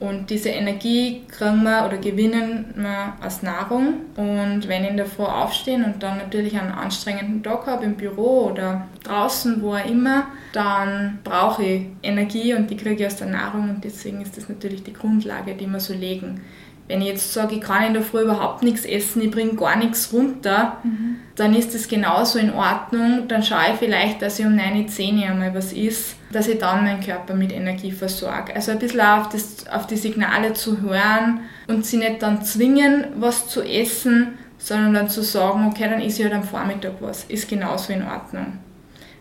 Und 0.00 0.28
diese 0.28 0.48
Energie 0.48 1.22
kriegen 1.28 1.62
wir 1.62 1.86
oder 1.86 1.98
gewinnen 1.98 2.74
wir 2.76 3.14
aus 3.24 3.42
Nahrung. 3.42 4.00
Und 4.16 4.66
wenn 4.66 4.84
ich 4.84 4.90
in 4.90 4.96
der 4.96 5.06
Früh 5.06 5.22
aufstehe 5.22 5.76
und 5.76 6.02
dann 6.02 6.18
natürlich 6.18 6.58
einen 6.58 6.72
anstrengenden 6.72 7.42
Tag 7.42 7.66
habe 7.66 7.84
im 7.84 7.94
Büro 7.94 8.50
oder 8.50 8.88
draußen, 9.04 9.62
wo 9.62 9.74
auch 9.74 9.88
immer, 9.88 10.26
dann 10.52 11.20
brauche 11.22 11.64
ich 11.64 11.86
Energie 12.02 12.54
und 12.54 12.70
die 12.70 12.76
kriege 12.76 13.02
ich 13.02 13.06
aus 13.06 13.16
der 13.16 13.28
Nahrung 13.28 13.70
und 13.70 13.84
deswegen 13.84 14.20
ist 14.20 14.36
das 14.36 14.48
natürlich 14.48 14.82
die 14.82 14.92
Grundlage, 14.92 15.54
die 15.54 15.66
wir 15.66 15.80
so 15.80 15.94
legen. 15.94 16.40
Wenn 16.86 17.00
ich 17.00 17.08
jetzt 17.08 17.32
sage, 17.32 17.54
ich 17.56 17.60
kann 17.62 17.86
in 17.86 17.94
der 17.94 18.02
Früh 18.02 18.22
überhaupt 18.22 18.62
nichts 18.62 18.84
essen, 18.84 19.22
ich 19.22 19.30
bringe 19.30 19.54
gar 19.54 19.76
nichts 19.76 20.12
runter, 20.12 20.78
mhm. 20.82 21.16
dann 21.34 21.54
ist 21.54 21.74
das 21.74 21.88
genauso 21.88 22.38
in 22.38 22.52
Ordnung. 22.52 23.26
Dann 23.26 23.42
schaue 23.42 23.72
ich 23.72 23.78
vielleicht, 23.78 24.20
dass 24.20 24.38
ich 24.38 24.44
um 24.44 24.54
9, 24.54 24.86
10 24.86 25.22
einmal 25.22 25.54
was 25.54 25.72
isst, 25.72 26.16
dass 26.30 26.46
ich 26.46 26.58
dann 26.58 26.84
meinen 26.84 27.00
Körper 27.00 27.34
mit 27.34 27.52
Energie 27.52 27.90
versorge. 27.90 28.54
Also 28.54 28.72
ein 28.72 28.78
bisschen 28.78 29.00
auf, 29.00 29.30
das, 29.30 29.66
auf 29.68 29.86
die 29.86 29.96
Signale 29.96 30.52
zu 30.52 30.82
hören 30.82 31.40
und 31.68 31.86
sie 31.86 31.96
nicht 31.96 32.22
dann 32.22 32.44
zwingen, 32.44 33.06
was 33.16 33.48
zu 33.48 33.62
essen, 33.62 34.38
sondern 34.58 34.94
dann 34.94 35.08
zu 35.08 35.22
sagen, 35.22 35.66
okay, 35.66 35.88
dann 35.88 36.00
esse 36.00 36.22
ich 36.22 36.24
halt 36.24 36.34
am 36.34 36.48
Vormittag 36.48 36.94
was. 37.00 37.24
Ist 37.24 37.48
genauso 37.48 37.92
in 37.92 38.02
Ordnung. 38.02 38.58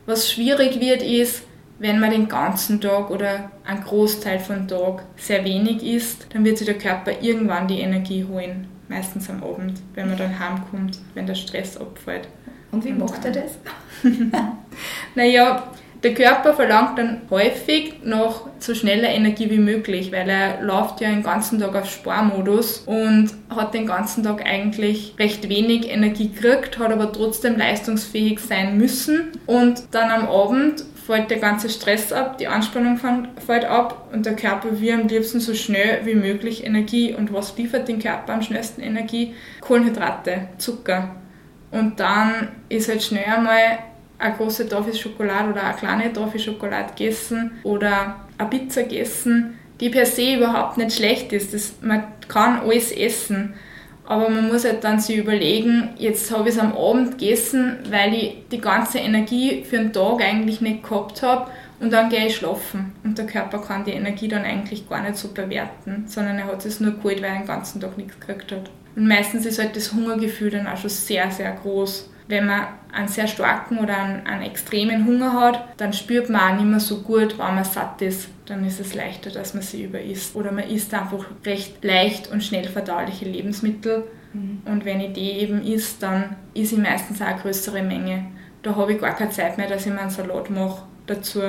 Was 0.06 0.30
schwierig 0.30 0.82
wird, 0.82 1.02
ist, 1.02 1.44
wenn 1.84 2.00
man 2.00 2.12
den 2.12 2.30
ganzen 2.30 2.80
Tag 2.80 3.10
oder 3.10 3.52
einen 3.66 3.84
Großteil 3.84 4.40
vom 4.40 4.70
Tag 4.70 5.04
sehr 5.18 5.44
wenig 5.44 5.84
isst, 5.84 6.28
dann 6.32 6.46
wird 6.46 6.58
sich 6.58 6.66
der 6.66 6.78
Körper 6.78 7.12
irgendwann 7.22 7.68
die 7.68 7.82
Energie 7.82 8.24
holen. 8.24 8.68
Meistens 8.88 9.30
am 9.30 9.44
Abend, 9.44 9.82
wenn 9.94 10.08
man 10.08 10.18
dann 10.18 10.40
heimkommt, 10.40 11.00
wenn 11.14 11.28
der 11.28 11.36
Stress 11.36 11.76
abfällt. 11.76 12.30
Und 12.72 12.86
wie 12.86 12.92
Und 12.92 13.00
macht 13.00 13.26
er 13.26 13.32
das? 13.32 13.58
naja, 15.16 15.64
der 16.04 16.14
Körper 16.14 16.54
verlangt 16.54 16.98
dann 16.98 17.22
häufig 17.30 17.96
noch 18.06 18.48
so 18.60 18.74
schneller 18.76 19.10
Energie 19.10 19.50
wie 19.50 19.58
möglich, 19.58 20.10
weil 20.14 20.30
er 20.30 20.62
läuft 20.62 21.02
ja 21.02 21.10
den 21.10 21.24
ganzen 21.24 21.60
Tag 21.60 21.76
auf 21.76 21.90
Sparmodus 21.90 22.80
und 22.86 23.32
hat 23.50 23.74
den 23.74 23.88
ganzen 23.88 24.24
Tag 24.24 24.46
eigentlich 24.46 25.16
recht 25.20 25.50
wenig 25.50 25.90
Energie 25.90 26.30
gekriegt, 26.30 26.80
hat 26.80 26.92
aber 26.94 27.12
trotzdem 27.12 27.58
leistungsfähig 27.58 28.40
sein 28.40 28.78
müssen. 28.78 29.32
Und 29.48 29.84
dann 29.92 30.10
am 30.12 30.30
Abend 30.30 30.86
fällt 31.06 31.30
der 31.32 31.40
ganze 31.40 31.70
Stress 31.70 32.14
ab, 32.14 32.38
die 32.38 32.48
Anspannung 32.48 32.98
fällt 32.98 33.66
ab 33.66 34.10
und 34.14 34.26
der 34.26 34.36
Körper 34.36 34.80
will 34.80 34.94
am 34.94 35.08
liebsten 35.08 35.40
so 35.40 35.54
schnell 35.54 36.06
wie 36.06 36.16
möglich 36.16 36.66
Energie. 36.66 37.14
Und 37.14 37.34
was 37.34 37.58
liefert 37.58 37.88
den 37.88 38.00
Körper 38.00 38.34
am 38.34 38.42
schnellsten 38.42 38.82
Energie? 38.82 39.34
Kohlenhydrate, 39.62 40.48
Zucker. 40.58 41.16
Und 41.72 42.00
dann 42.00 42.50
ist 42.70 42.90
halt 42.90 43.04
schnell 43.04 43.26
einmal 43.26 43.80
eine 44.20 44.36
große 44.36 44.70
Tafel 44.70 44.94
Schokolade 44.94 45.52
oder 45.52 45.64
eine 45.64 45.76
kleine 45.76 46.14
Tafel 46.14 46.40
Schokolade 46.40 46.94
gegessen 46.96 47.52
oder 47.64 48.28
eine 48.38 48.50
Pizza 48.50 48.84
gegessen, 48.84 49.58
die 49.80 49.90
per 49.90 50.06
se 50.06 50.36
überhaupt 50.36 50.78
nicht 50.78 50.96
schlecht 50.96 51.34
ist. 51.34 51.54
Das, 51.54 51.74
man 51.82 52.04
kann 52.28 52.62
alles 52.62 52.92
essen. 52.92 53.56
Aber 54.06 54.30
man 54.30 54.50
muss 54.50 54.66
halt 54.66 54.84
dann 54.84 55.00
sich 55.00 55.18
überlegen, 55.18 55.90
jetzt 55.98 56.32
habe 56.32 56.50
ich 56.50 56.56
es 56.56 56.62
am 56.62 56.76
Abend 56.76 57.18
gegessen, 57.18 57.78
weil 57.90 58.14
ich 58.14 58.36
die 58.52 58.60
ganze 58.60 59.00
Energie 59.00 59.64
für 59.64 59.78
den 59.78 59.94
Tag 59.94 60.22
eigentlich 60.22 60.60
nicht 60.60 60.84
gehabt 60.84 61.22
habe 61.24 61.50
und 61.80 61.92
dann 61.92 62.10
gehe 62.10 62.28
ich 62.28 62.36
schlafen. 62.36 62.94
Und 63.04 63.18
der 63.18 63.26
Körper 63.26 63.60
kann 63.60 63.86
die 63.86 63.92
Energie 63.92 64.28
dann 64.28 64.44
eigentlich 64.44 64.90
gar 64.90 65.02
nicht 65.02 65.18
so 65.18 65.30
bewerten, 65.30 66.04
sondern 66.08 66.38
er 66.38 66.48
hat 66.48 66.66
es 66.66 66.80
nur 66.80 66.94
geholt, 66.94 67.22
weil 67.22 67.32
er 67.32 67.40
den 67.40 67.48
ganzen 67.48 67.80
Tag 67.80 67.98
nichts 67.98 68.20
gekriegt 68.20 68.52
hat. 68.52 68.70
Und 68.96 69.08
meistens 69.08 69.46
ist 69.46 69.60
halt 69.60 69.76
das 69.76 69.94
Hungergefühl 69.94 70.52
dann 70.52 70.68
auch 70.68 70.78
schon 70.78 70.90
sehr, 70.90 71.32
sehr 71.32 71.52
groß. 71.52 72.10
Wenn 72.28 72.46
man 72.46 72.68
einen 72.92 73.08
sehr 73.08 73.28
starken 73.28 73.80
oder 73.80 73.98
einen, 73.98 74.26
einen 74.26 74.44
extremen 74.44 75.06
Hunger 75.06 75.34
hat, 75.34 75.68
dann 75.78 75.94
spürt 75.94 76.30
man 76.30 76.42
auch 76.42 76.56
nicht 76.56 76.70
mehr 76.70 76.80
so 76.80 77.02
gut, 77.02 77.36
wann 77.38 77.56
man 77.56 77.64
satt 77.64 78.02
ist. 78.02 78.30
Dann 78.46 78.66
ist 78.66 78.80
es 78.80 78.94
leichter, 78.94 79.30
dass 79.30 79.54
man 79.54 79.64
sie 79.64 79.84
überisst. 79.84 80.36
Oder 80.36 80.52
man 80.52 80.70
isst 80.70 80.94
einfach 80.94 81.26
recht 81.46 81.84
leicht 81.84 82.32
und 82.32 82.44
schnell 82.44 82.66
verdauliche 82.66 83.26
Lebensmittel. 83.26 84.06
Mhm. 84.34 84.62
Und 84.66 84.86
wenn 84.86 85.02
ich 85.02 85.14
die 85.14 85.32
eben 85.32 85.62
isst, 85.66 86.04
dann 86.04 86.36
ist 86.54 86.72
ich 86.72 86.80
meistens 86.80 87.22
auch 87.22 87.28
eine 87.28 87.40
größere 87.40 87.84
Menge. 87.84 88.26
Da 88.62 88.76
habe 88.76 88.94
ich 88.94 89.02
gar 89.02 89.16
keine 89.16 89.32
Zeit 89.32 89.58
mehr, 89.58 89.68
dass 89.68 89.86
ich 89.86 89.92
mir 89.92 90.02
einen 90.02 90.10
Salat 90.10 90.50
mache 90.50 90.84
dazu 91.06 91.42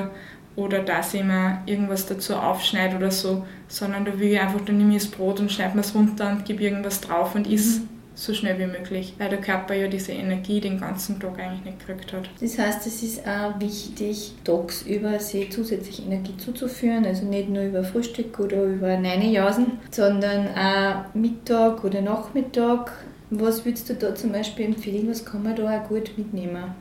oder 0.57 0.81
dass 0.81 1.15
ich 1.15 1.23
mir 1.23 1.63
irgendwas 1.67 2.07
dazu 2.07 2.35
aufschneide 2.35 2.97
oder 2.97 3.11
so, 3.11 3.45
sondern 3.69 4.05
da 4.05 4.19
will 4.19 4.33
ich 4.33 4.41
einfach, 4.41 4.61
dann 4.61 4.79
nehme 4.79 4.97
ich 4.97 5.03
das 5.03 5.11
Brot 5.11 5.41
und 5.41 5.51
schneide 5.51 5.75
mir 5.75 5.81
es 5.81 5.95
runter 5.95 6.31
und 6.31 6.45
gebe 6.45 6.63
irgendwas 6.63 7.01
drauf 7.01 7.35
und 7.35 7.47
isst. 7.47 7.83
Mhm 7.83 7.94
so 8.15 8.33
schnell 8.33 8.59
wie 8.59 8.67
möglich, 8.67 9.15
weil 9.19 9.29
der 9.29 9.41
Körper 9.41 9.75
ja 9.75 9.89
diese 9.89 10.13
Energie 10.13 10.61
den 10.61 10.79
ganzen 10.79 11.19
Tag 11.19 11.39
eigentlich 11.39 11.65
nicht 11.65 11.87
gekriegt 11.87 12.13
hat. 12.13 12.29
Das 12.41 12.59
heißt, 12.59 12.87
es 12.87 13.03
ist 13.03 13.27
auch 13.27 13.59
wichtig, 13.61 14.33
tagsüber 14.45 15.19
sich 15.19 15.51
zusätzlich 15.51 16.05
Energie 16.07 16.37
zuzuführen, 16.37 17.05
also 17.05 17.25
nicht 17.27 17.49
nur 17.49 17.65
über 17.65 17.83
Frühstück 17.83 18.39
oder 18.39 18.63
über 18.63 18.97
Neinejausen, 18.97 19.79
sondern 19.91 20.49
auch 20.55 21.15
Mittag 21.15 21.85
oder 21.85 22.01
Nachmittag. 22.01 22.93
Was 23.31 23.65
würdest 23.65 23.91
du 23.91 23.95
da 23.95 24.15
zum 24.15 24.33
Beispiel 24.33 24.67
empfehlen? 24.67 25.09
Was 25.09 25.25
kann 25.25 25.43
man 25.43 25.57
da 25.57 25.81
auch 25.81 25.89
gut 25.89 26.13
mitnehmen? 26.17 26.75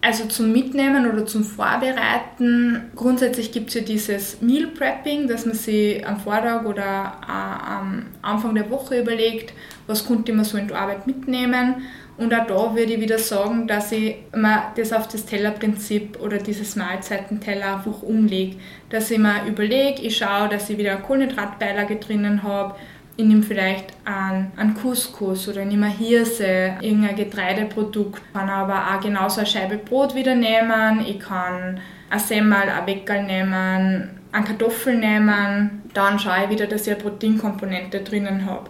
Also 0.00 0.26
zum 0.26 0.52
Mitnehmen 0.52 1.10
oder 1.10 1.26
zum 1.26 1.42
Vorbereiten, 1.42 2.90
grundsätzlich 2.94 3.50
gibt 3.50 3.70
es 3.70 3.74
ja 3.74 3.80
dieses 3.80 4.40
Meal 4.40 4.68
Prepping, 4.68 5.26
dass 5.26 5.46
man 5.46 5.56
sich 5.56 6.06
am 6.06 6.20
Vortag 6.20 6.64
oder 6.64 7.12
am 7.26 8.06
Anfang 8.22 8.54
der 8.54 8.70
Woche 8.70 9.00
überlegt, 9.00 9.52
was 9.86 10.06
konnte 10.06 10.32
man 10.32 10.44
so 10.44 10.58
in 10.58 10.68
die 10.68 10.74
Arbeit 10.74 11.06
mitnehmen. 11.06 11.82
Und 12.18 12.32
auch 12.32 12.46
da 12.46 12.74
würde 12.74 12.94
ich 12.94 13.00
wieder 13.00 13.18
sagen, 13.18 13.66
dass 13.66 13.92
ich 13.92 14.16
mir 14.34 14.72
das 14.76 14.92
auf 14.92 15.06
das 15.08 15.26
Tellerprinzip 15.26 16.18
oder 16.20 16.38
dieses 16.38 16.76
Mahlzeitenteller 16.76 17.76
einfach 17.76 18.02
umlege. 18.02 18.56
Dass 18.88 19.10
ich 19.10 19.18
mir 19.18 19.44
überlege, 19.46 20.00
ich 20.02 20.16
schaue, 20.16 20.48
dass 20.48 20.70
ich 20.70 20.78
wieder 20.78 20.92
eine 20.92 21.02
Kohlenhydratbeilage 21.02 21.96
drinnen 21.96 22.42
habe, 22.42 22.74
ich 23.16 23.24
nehme 23.24 23.42
vielleicht 23.42 23.94
einen, 24.04 24.74
Couscous 24.74 25.48
oder 25.48 25.64
nehme 25.64 25.88
Hirse, 25.88 26.74
irgendein 26.80 27.16
Getreideprodukt. 27.16 28.20
Ich 28.26 28.32
kann 28.34 28.48
aber 28.50 28.94
auch 28.94 29.00
genauso 29.00 29.40
eine 29.40 29.46
Scheibe 29.46 29.78
Brot 29.78 30.14
wieder 30.14 30.34
nehmen. 30.34 31.04
Ich 31.06 31.18
kann 31.18 31.80
ein 32.10 32.18
Semmel, 32.18 32.68
ein 32.68 32.86
Weckerl 32.86 33.24
nehmen, 33.24 34.10
eine 34.32 34.44
Kartoffel 34.44 34.96
nehmen. 34.96 35.82
Dann 35.94 36.18
schaue 36.18 36.44
ich 36.44 36.50
wieder, 36.50 36.66
dass 36.66 36.86
ich 36.86 36.92
eine 36.92 37.02
Proteinkomponente 37.02 38.00
drinnen 38.00 38.44
habe. 38.44 38.68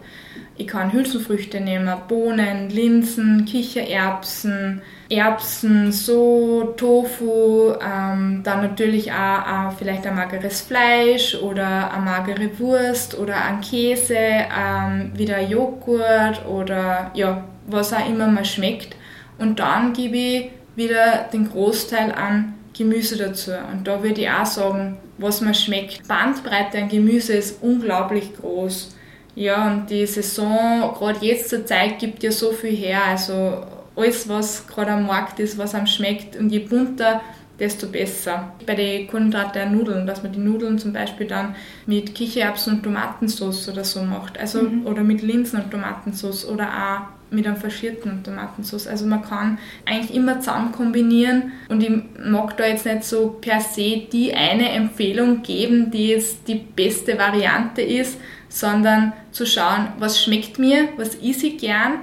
Ich 0.57 0.69
kann 0.69 0.93
Hülsenfrüchte 0.93 1.61
nehmen, 1.61 1.95
Bohnen, 2.07 2.71
Linsen, 2.71 3.45
Kichererbsen, 3.45 4.81
Erbsen, 5.09 5.93
so 5.93 6.75
Tofu, 6.77 7.73
ähm, 7.81 8.41
dann 8.43 8.63
natürlich 8.63 9.13
auch, 9.13 9.47
auch, 9.47 9.73
vielleicht 9.79 10.05
ein 10.07 10.17
mageres 10.17 10.63
Fleisch 10.63 11.37
oder 11.37 11.93
eine 11.93 12.05
magere 12.05 12.59
Wurst 12.59 13.17
oder 13.17 13.37
ein 13.45 13.61
Käse, 13.61 14.17
ähm, 14.17 15.13
wieder 15.15 15.41
Joghurt 15.41 16.45
oder 16.47 17.13
ja, 17.15 17.45
was 17.67 17.93
auch 17.93 18.09
immer 18.09 18.27
man 18.27 18.45
schmeckt. 18.45 18.97
Und 19.39 19.61
dann 19.61 19.93
gebe 19.93 20.17
ich 20.17 20.51
wieder 20.75 21.29
den 21.33 21.49
Großteil 21.51 22.11
an 22.13 22.55
Gemüse 22.77 23.17
dazu. 23.17 23.53
Und 23.73 23.87
da 23.87 24.03
würde 24.03 24.23
ich 24.23 24.31
auch 24.31 24.47
sagen, 24.47 24.97
was 25.19 25.41
man 25.41 25.55
schmeckt. 25.55 26.07
Bandbreite 26.09 26.79
an 26.79 26.89
Gemüse 26.89 27.35
ist 27.35 27.63
unglaublich 27.63 28.37
groß. 28.37 28.95
Ja, 29.35 29.67
und 29.67 29.91
die 29.91 30.07
Saison, 30.07 30.95
gerade 30.99 31.25
jetzt 31.25 31.51
zur 31.51 31.65
Zeit, 31.65 31.99
gibt 31.99 32.23
ja 32.23 32.33
so 32.33 32.53
viel 32.53 32.75
her. 32.75 33.01
Also 33.07 33.63
alles, 33.97 34.29
was 34.29 34.67
gerade 34.67 34.93
am 34.93 35.07
Markt 35.07 35.41
ist, 35.41 35.59
was 35.59 35.75
einem 35.75 35.87
schmeckt. 35.87 36.37
Und 36.37 36.51
je 36.51 36.61
bunter, 36.61 37.21
desto 37.59 37.89
besser. 37.89 38.53
Bei 38.67 38.75
den 38.75 39.09
Kohlenhydraten 39.09 39.53
der 39.55 39.67
Nudeln, 39.71 40.07
dass 40.07 40.23
man 40.23 40.33
die 40.33 40.39
Nudeln 40.39 40.79
zum 40.79 40.93
Beispiel 40.93 41.27
dann 41.27 41.55
mit 41.87 42.15
Kichererbsen 42.15 42.75
und 42.75 42.83
Tomatensauce 42.83 43.69
oder 43.69 43.85
so 43.85 44.03
macht. 44.03 44.39
Also, 44.39 44.63
mhm. 44.63 44.87
Oder 44.87 45.03
mit 45.03 45.23
Linsen 45.23 45.63
und 45.63 45.71
Tomatensauce 45.71 46.47
oder 46.47 46.69
auch 46.69 47.17
mit 47.31 47.47
einem 47.47 47.57
faschierten 47.57 48.23
Tomatensauce. 48.23 48.87
Also 48.87 49.05
man 49.07 49.23
kann 49.23 49.59
eigentlich 49.85 50.15
immer 50.15 50.39
zusammen 50.39 50.71
kombinieren 50.71 51.53
und 51.69 51.83
ich 51.83 51.91
mag 52.25 52.57
da 52.57 52.67
jetzt 52.67 52.87
nicht 52.87 53.03
so 53.03 53.39
per 53.41 53.61
se 53.61 54.07
die 54.13 54.33
eine 54.33 54.69
Empfehlung 54.71 55.43
geben, 55.43 55.91
die 55.91 56.09
jetzt 56.09 56.47
die 56.47 56.55
beste 56.55 57.19
Variante 57.19 57.83
ist, 57.83 58.21
sondern 58.49 59.13
zu 59.33 59.45
schauen, 59.45 59.89
was 59.99 60.23
schmeckt 60.23 60.61
mir, 60.61 60.89
was 60.97 61.17
esse 61.17 61.49
ich 61.49 61.59
gern 61.59 61.95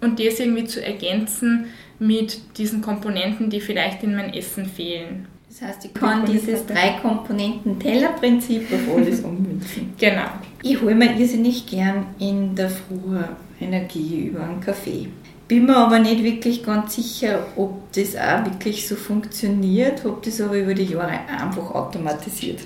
und 0.00 0.18
das 0.18 0.40
irgendwie 0.40 0.64
zu 0.64 0.84
ergänzen 0.84 1.66
mit 1.98 2.58
diesen 2.58 2.80
Komponenten, 2.80 3.50
die 3.50 3.60
vielleicht 3.60 4.02
in 4.02 4.14
mein 4.14 4.32
Essen 4.32 4.66
fehlen. 4.66 5.26
Das 5.48 5.62
heißt, 5.62 5.84
ich 5.84 5.94
kann 5.94 6.24
dieses 6.24 6.64
drei 6.64 6.98
Komponenten 7.02 7.78
Tellerprinzip 7.78 8.68
auf 8.72 8.96
alles 8.96 9.20
ummünzen. 9.24 9.92
Genau. 9.98 10.26
Ich 10.62 10.80
hole 10.80 10.94
mir 10.94 11.18
irrsinnig 11.18 11.66
gern 11.66 12.06
in 12.18 12.54
der 12.54 12.70
Früh 12.70 13.18
Energie 13.60 14.26
über 14.28 14.44
einen 14.44 14.60
Kaffee. 14.60 15.08
Bin 15.48 15.66
mir 15.66 15.76
aber 15.76 15.98
nicht 15.98 16.22
wirklich 16.22 16.62
ganz 16.62 16.94
sicher, 16.94 17.46
ob 17.56 17.92
das 17.92 18.14
auch 18.16 18.44
wirklich 18.44 18.86
so 18.86 18.94
funktioniert, 18.94 20.04
habe 20.04 20.20
das 20.24 20.40
aber 20.40 20.56
über 20.56 20.74
die 20.74 20.84
Jahre 20.84 21.18
einfach 21.28 21.74
automatisiert. 21.74 22.60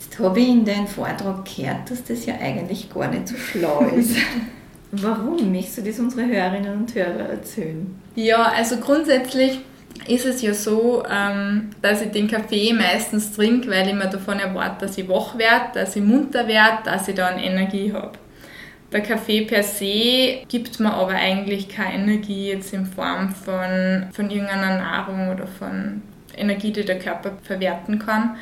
Jetzt 0.00 0.18
habe 0.18 0.40
ich 0.40 0.48
in 0.48 0.64
deinem 0.64 0.88
Vortrag 0.88 1.44
gehört, 1.44 1.88
dass 1.88 2.02
das 2.02 2.26
ja 2.26 2.34
eigentlich 2.34 2.92
gar 2.92 3.08
nicht 3.08 3.28
so 3.28 3.36
schlau 3.36 3.86
ist. 3.96 4.16
Warum? 4.92 5.50
Möchtest 5.50 5.78
du 5.78 5.82
das 5.82 5.98
unsere 5.98 6.26
Hörerinnen 6.26 6.80
und 6.80 6.94
Hörer 6.94 7.30
erzählen? 7.30 7.98
Ja, 8.14 8.52
also 8.54 8.76
grundsätzlich 8.76 9.60
ist 10.06 10.26
es 10.26 10.42
ja 10.42 10.52
so, 10.52 11.02
ähm, 11.10 11.70
dass 11.80 12.02
ich 12.02 12.10
den 12.10 12.28
Kaffee 12.28 12.74
meistens 12.74 13.32
trinke, 13.32 13.70
weil 13.70 13.88
ich 13.88 13.94
mir 13.94 14.10
davon 14.10 14.38
erwarte, 14.38 14.86
dass 14.86 14.98
ich 14.98 15.08
wach 15.08 15.38
werde, 15.38 15.70
dass 15.74 15.96
ich 15.96 16.02
munter 16.02 16.46
werde, 16.46 16.82
dass 16.84 17.08
ich 17.08 17.14
dann 17.14 17.38
Energie 17.38 17.92
habe. 17.92 18.12
Der 18.92 19.00
Kaffee 19.00 19.46
per 19.46 19.62
se 19.62 20.44
gibt 20.48 20.78
mir 20.78 20.92
aber 20.92 21.14
eigentlich 21.14 21.70
keine 21.70 22.02
Energie 22.02 22.48
jetzt 22.48 22.74
in 22.74 22.84
Form 22.84 23.30
von, 23.30 24.08
von 24.12 24.30
irgendeiner 24.30 24.76
Nahrung 24.76 25.30
oder 25.30 25.46
von 25.46 26.02
Energie, 26.36 26.72
die 26.72 26.84
der 26.84 26.98
Körper 26.98 27.32
verwerten 27.42 27.98
kann. 27.98 28.36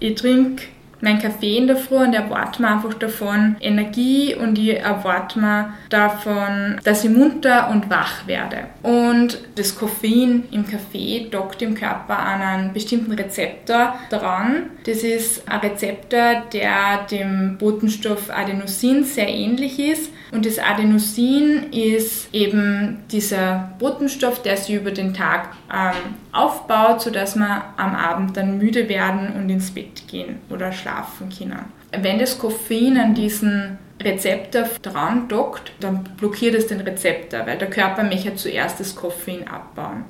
Ich 0.00 0.16
trinke 0.16 0.64
meinen 1.04 1.20
Kaffee 1.20 1.58
in 1.58 1.66
der 1.66 1.76
Früh 1.76 1.96
und 1.96 2.14
erwarte 2.14 2.62
mir 2.62 2.68
einfach 2.68 2.94
davon 2.94 3.56
Energie 3.60 4.34
und 4.34 4.58
ich 4.58 4.80
erwarte 4.80 5.38
mir 5.38 5.74
davon, 5.90 6.80
dass 6.82 7.04
ich 7.04 7.10
munter 7.10 7.70
und 7.70 7.90
wach 7.90 8.26
werde. 8.26 8.66
Und 8.82 9.38
das 9.54 9.78
Koffein 9.78 10.44
im 10.50 10.66
Kaffee 10.66 11.28
dockt 11.30 11.62
im 11.62 11.74
Körper 11.74 12.18
an 12.18 12.40
einen 12.40 12.72
bestimmten 12.72 13.12
Rezeptor 13.12 13.94
dran. 14.10 14.70
Das 14.86 15.02
ist 15.02 15.48
ein 15.48 15.60
Rezeptor, 15.60 16.42
der 16.52 17.06
dem 17.10 17.58
Botenstoff 17.58 18.30
Adenosin 18.30 19.04
sehr 19.04 19.28
ähnlich 19.28 19.78
ist. 19.78 20.10
Und 20.34 20.44
das 20.44 20.58
Adenosin 20.58 21.72
ist 21.72 22.34
eben 22.34 23.04
dieser 23.12 23.70
Botenstoff, 23.78 24.42
der 24.42 24.56
sich 24.56 24.74
über 24.74 24.90
den 24.90 25.14
Tag 25.14 25.50
ähm, 25.72 26.16
aufbaut, 26.32 27.02
sodass 27.02 27.36
man 27.36 27.62
am 27.76 27.94
Abend 27.94 28.36
dann 28.36 28.58
müde 28.58 28.88
werden 28.88 29.32
und 29.36 29.48
ins 29.48 29.70
Bett 29.70 30.08
gehen 30.08 30.40
oder 30.50 30.72
schlafen 30.72 31.28
können. 31.28 31.60
Wenn 31.96 32.18
das 32.18 32.36
Koffein 32.36 32.98
an 32.98 33.14
diesen 33.14 33.78
Rezeptor 34.02 34.64
dran 34.82 35.28
dockt, 35.28 35.70
dann 35.78 36.02
blockiert 36.16 36.56
es 36.56 36.66
den 36.66 36.80
Rezeptor, 36.80 37.46
weil 37.46 37.56
der 37.56 37.70
Körper 37.70 38.02
möchte 38.02 38.34
zuerst 38.34 38.80
das 38.80 38.96
Koffein 38.96 39.46
abbauen. 39.46 40.02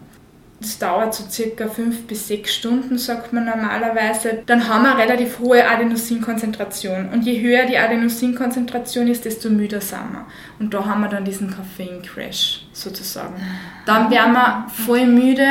Das 0.64 0.78
dauert 0.78 1.12
so 1.12 1.24
circa 1.28 1.68
fünf 1.68 2.06
bis 2.06 2.26
sechs 2.26 2.54
Stunden, 2.54 2.96
sagt 2.96 3.34
man 3.34 3.44
normalerweise. 3.44 4.42
Dann 4.46 4.66
haben 4.66 4.84
wir 4.84 4.96
relativ 4.96 5.38
hohe 5.38 5.68
Adenosinkonzentration. 5.68 7.10
Und 7.12 7.20
je 7.26 7.38
höher 7.38 7.66
die 7.66 7.76
Adenosinkonzentration 7.76 9.06
ist, 9.08 9.26
desto 9.26 9.50
müder 9.50 9.82
sind 9.82 10.12
wir. 10.12 10.24
Und 10.58 10.72
da 10.72 10.86
haben 10.86 11.02
wir 11.02 11.08
dann 11.08 11.26
diesen 11.26 11.54
Koffein-Crash 11.54 12.66
sozusagen. 12.72 13.34
Dann 13.84 14.10
werden 14.10 14.32
wir 14.32 14.66
voll 14.86 15.04
müde 15.04 15.46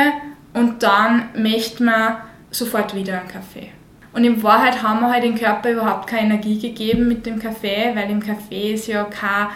und 0.52 0.82
dann 0.82 1.26
möchten 1.36 1.84
wir 1.84 2.18
sofort 2.50 2.96
wieder 2.96 3.20
einen 3.20 3.28
Kaffee. 3.28 3.70
Und 4.12 4.24
in 4.24 4.42
Wahrheit 4.42 4.82
haben 4.82 4.98
wir 4.98 5.12
halt 5.12 5.22
dem 5.22 5.36
Körper 5.36 5.70
überhaupt 5.70 6.08
keine 6.08 6.34
Energie 6.34 6.58
gegeben 6.58 7.06
mit 7.06 7.24
dem 7.24 7.38
Kaffee, 7.38 7.92
weil 7.94 8.10
im 8.10 8.18
Kaffee 8.18 8.74
ist 8.74 8.88
ja 8.88 9.04
kein, 9.04 9.46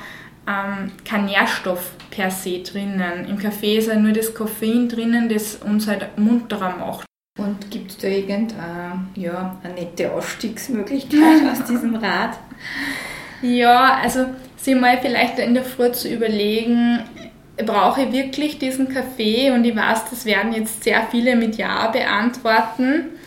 ähm, 0.49 0.93
kein 1.05 1.27
Nährstoff 1.27 1.93
per 2.11 2.31
se 2.31 2.61
drinnen. 2.61 3.27
Im 3.29 3.39
Kaffee 3.39 3.77
ist 3.77 3.91
halt 3.91 4.01
nur 4.01 4.13
das 4.13 4.35
Koffein 4.35 4.89
drinnen, 4.89 5.29
das 5.29 5.57
uns 5.57 5.87
halt 5.87 6.19
munterer 6.19 6.77
macht. 6.77 7.05
Und 7.39 7.71
gibt 7.71 7.93
es 7.93 7.99
da 7.99 8.09
irgendeine 8.09 9.07
ja, 9.15 9.57
eine 9.63 9.75
nette 9.75 10.13
Ausstiegsmöglichkeit 10.13 11.43
aus 11.53 11.65
diesem 11.65 11.95
Rad? 11.97 12.39
Ja, 13.43 14.01
also 14.03 14.27
sich 14.57 14.75
mal 14.75 14.99
vielleicht 15.01 15.39
in 15.39 15.55
der 15.55 15.63
Früh 15.63 15.93
zu 15.93 16.09
überlegen, 16.09 17.01
brauche 17.65 18.03
ich 18.03 18.13
wirklich 18.13 18.59
diesen 18.59 18.89
Kaffee? 18.89 19.53
Und 19.53 19.65
ich 19.65 19.77
weiß, 19.77 20.11
das 20.11 20.25
werden 20.25 20.53
jetzt 20.53 20.83
sehr 20.83 21.07
viele 21.11 21.37
mit 21.37 21.57
Ja 21.57 21.89
beantworten 21.89 23.18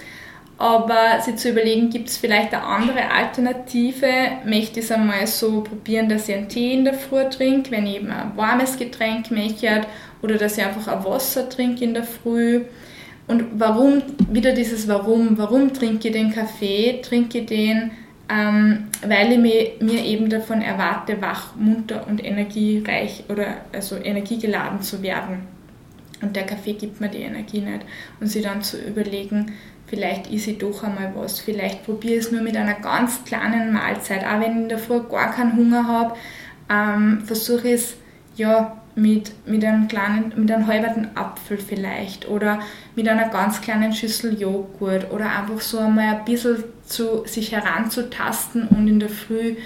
aber 0.61 1.19
sich 1.21 1.37
zu 1.37 1.49
überlegen, 1.49 1.89
gibt 1.89 2.07
es 2.07 2.17
vielleicht 2.17 2.53
eine 2.53 2.63
andere 2.63 3.09
Alternative? 3.09 4.07
Möchte 4.45 4.79
ich 4.79 4.85
es 4.85 4.91
einmal 4.91 5.25
so 5.25 5.61
probieren, 5.61 6.07
dass 6.07 6.29
ich 6.29 6.35
einen 6.35 6.49
Tee 6.49 6.73
in 6.73 6.85
der 6.85 6.93
Früh 6.93 7.27
trinke, 7.31 7.71
wenn 7.71 7.87
ich 7.87 7.95
eben 7.95 8.11
ein 8.11 8.33
warmes 8.35 8.77
Getränk 8.77 9.31
möchte 9.31 9.81
oder 10.21 10.37
dass 10.37 10.59
ich 10.59 10.63
einfach 10.63 10.87
ein 10.87 11.03
Wasser 11.03 11.49
trinke 11.49 11.83
in 11.83 11.95
der 11.95 12.03
Früh. 12.03 12.61
Und 13.25 13.59
warum, 13.59 14.03
wieder 14.29 14.53
dieses 14.53 14.87
Warum, 14.87 15.35
warum 15.39 15.73
trinke 15.73 16.09
ich 16.09 16.13
den 16.13 16.31
Kaffee? 16.31 17.01
Trinke 17.01 17.39
ich 17.39 17.47
den, 17.47 17.89
ähm, 18.29 18.83
weil 19.03 19.31
ich 19.31 19.39
mir, 19.39 19.71
mir 19.79 20.05
eben 20.05 20.29
davon 20.29 20.61
erwarte, 20.61 21.19
wach, 21.23 21.55
munter 21.55 22.05
und 22.07 22.23
energiereich 22.23 23.23
oder 23.29 23.61
also 23.73 23.95
energiegeladen 23.95 24.83
zu 24.83 25.01
werden. 25.01 25.39
Und 26.21 26.35
der 26.35 26.45
Kaffee 26.45 26.73
gibt 26.73 27.01
mir 27.01 27.09
die 27.09 27.23
Energie 27.23 27.61
nicht. 27.61 27.81
Und 28.19 28.27
sie 28.27 28.43
dann 28.43 28.61
zu 28.61 28.77
überlegen, 28.79 29.53
vielleicht 29.91 30.31
ist 30.31 30.47
ich 30.47 30.57
doch 30.57 30.83
einmal 30.83 31.11
was, 31.15 31.41
vielleicht 31.41 31.83
probiere 31.83 32.13
ich 32.15 32.25
es 32.25 32.31
nur 32.31 32.41
mit 32.41 32.55
einer 32.55 32.75
ganz 32.75 33.25
kleinen 33.25 33.73
Mahlzeit, 33.73 34.23
auch 34.23 34.39
wenn 34.39 34.53
ich 34.53 34.61
in 34.63 34.69
der 34.69 34.79
Früh 34.79 35.01
gar 35.01 35.33
keinen 35.33 35.57
Hunger 35.57 35.85
habe, 35.85 36.15
ähm, 36.69 37.21
versuche 37.25 37.67
ich 37.67 37.73
es 37.73 37.97
ja 38.37 38.77
mit, 38.95 39.33
mit 39.45 39.65
einem 39.65 39.89
kleinen, 39.89 40.31
mit 40.37 40.49
einem 40.49 40.67
halberten 40.67 41.09
Apfel 41.15 41.57
vielleicht 41.57 42.29
oder 42.29 42.61
mit 42.95 43.09
einer 43.09 43.27
ganz 43.27 43.59
kleinen 43.59 43.91
Schüssel 43.91 44.39
Joghurt 44.39 45.11
oder 45.11 45.25
einfach 45.25 45.59
so 45.59 45.79
einmal 45.79 46.15
ein 46.15 46.25
bisschen 46.25 46.63
zu, 46.85 47.25
sich 47.25 47.51
heranzutasten 47.51 48.69
und 48.69 48.87
in 48.87 49.01
der 49.01 49.09
Früh 49.09 49.57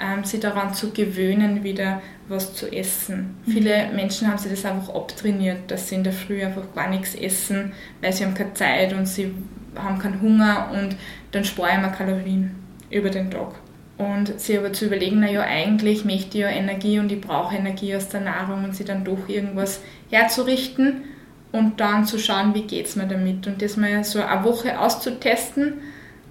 ähm, 0.00 0.22
sich 0.22 0.38
daran 0.38 0.74
zu 0.74 0.92
gewöhnen, 0.92 1.64
wieder 1.64 2.00
was 2.28 2.54
zu 2.54 2.72
essen. 2.72 3.36
Mhm. 3.46 3.52
Viele 3.52 3.90
Menschen 3.92 4.28
haben 4.28 4.38
sich 4.38 4.52
das 4.52 4.64
einfach 4.64 4.94
abtrainiert, 4.94 5.68
dass 5.72 5.88
sie 5.88 5.96
in 5.96 6.04
der 6.04 6.12
Früh 6.12 6.40
einfach 6.40 6.72
gar 6.72 6.88
nichts 6.88 7.16
essen, 7.16 7.72
weil 8.00 8.12
sie 8.12 8.24
haben 8.24 8.34
keine 8.34 8.54
Zeit 8.54 8.92
und 8.92 9.06
sie 9.06 9.34
haben 9.76 9.98
keinen 9.98 10.20
Hunger 10.20 10.70
und 10.72 10.96
dann 11.30 11.44
spare 11.44 11.72
ich 11.72 11.78
mir 11.78 11.92
Kalorien 11.92 12.54
über 12.90 13.10
den 13.10 13.30
Tag. 13.30 13.54
Und 13.98 14.40
sie 14.40 14.58
aber 14.58 14.72
zu 14.72 14.86
überlegen, 14.86 15.20
naja, 15.20 15.42
eigentlich 15.42 16.04
möchte 16.04 16.38
ich 16.38 16.42
ja 16.42 16.48
Energie 16.48 16.98
und 16.98 17.12
ich 17.12 17.20
brauche 17.20 17.54
Energie 17.54 17.94
aus 17.94 18.08
der 18.08 18.20
Nahrung 18.20 18.64
und 18.64 18.74
sie 18.74 18.84
dann 18.84 19.04
doch 19.04 19.28
irgendwas 19.28 19.80
herzurichten 20.10 21.04
und 21.52 21.80
dann 21.80 22.06
zu 22.06 22.18
schauen, 22.18 22.54
wie 22.54 22.62
geht 22.62 22.86
es 22.86 22.96
mir 22.96 23.06
damit. 23.06 23.46
Und 23.46 23.62
das 23.62 23.76
mal 23.76 24.02
so 24.02 24.20
eine 24.20 24.44
Woche 24.44 24.80
auszutesten 24.80 25.74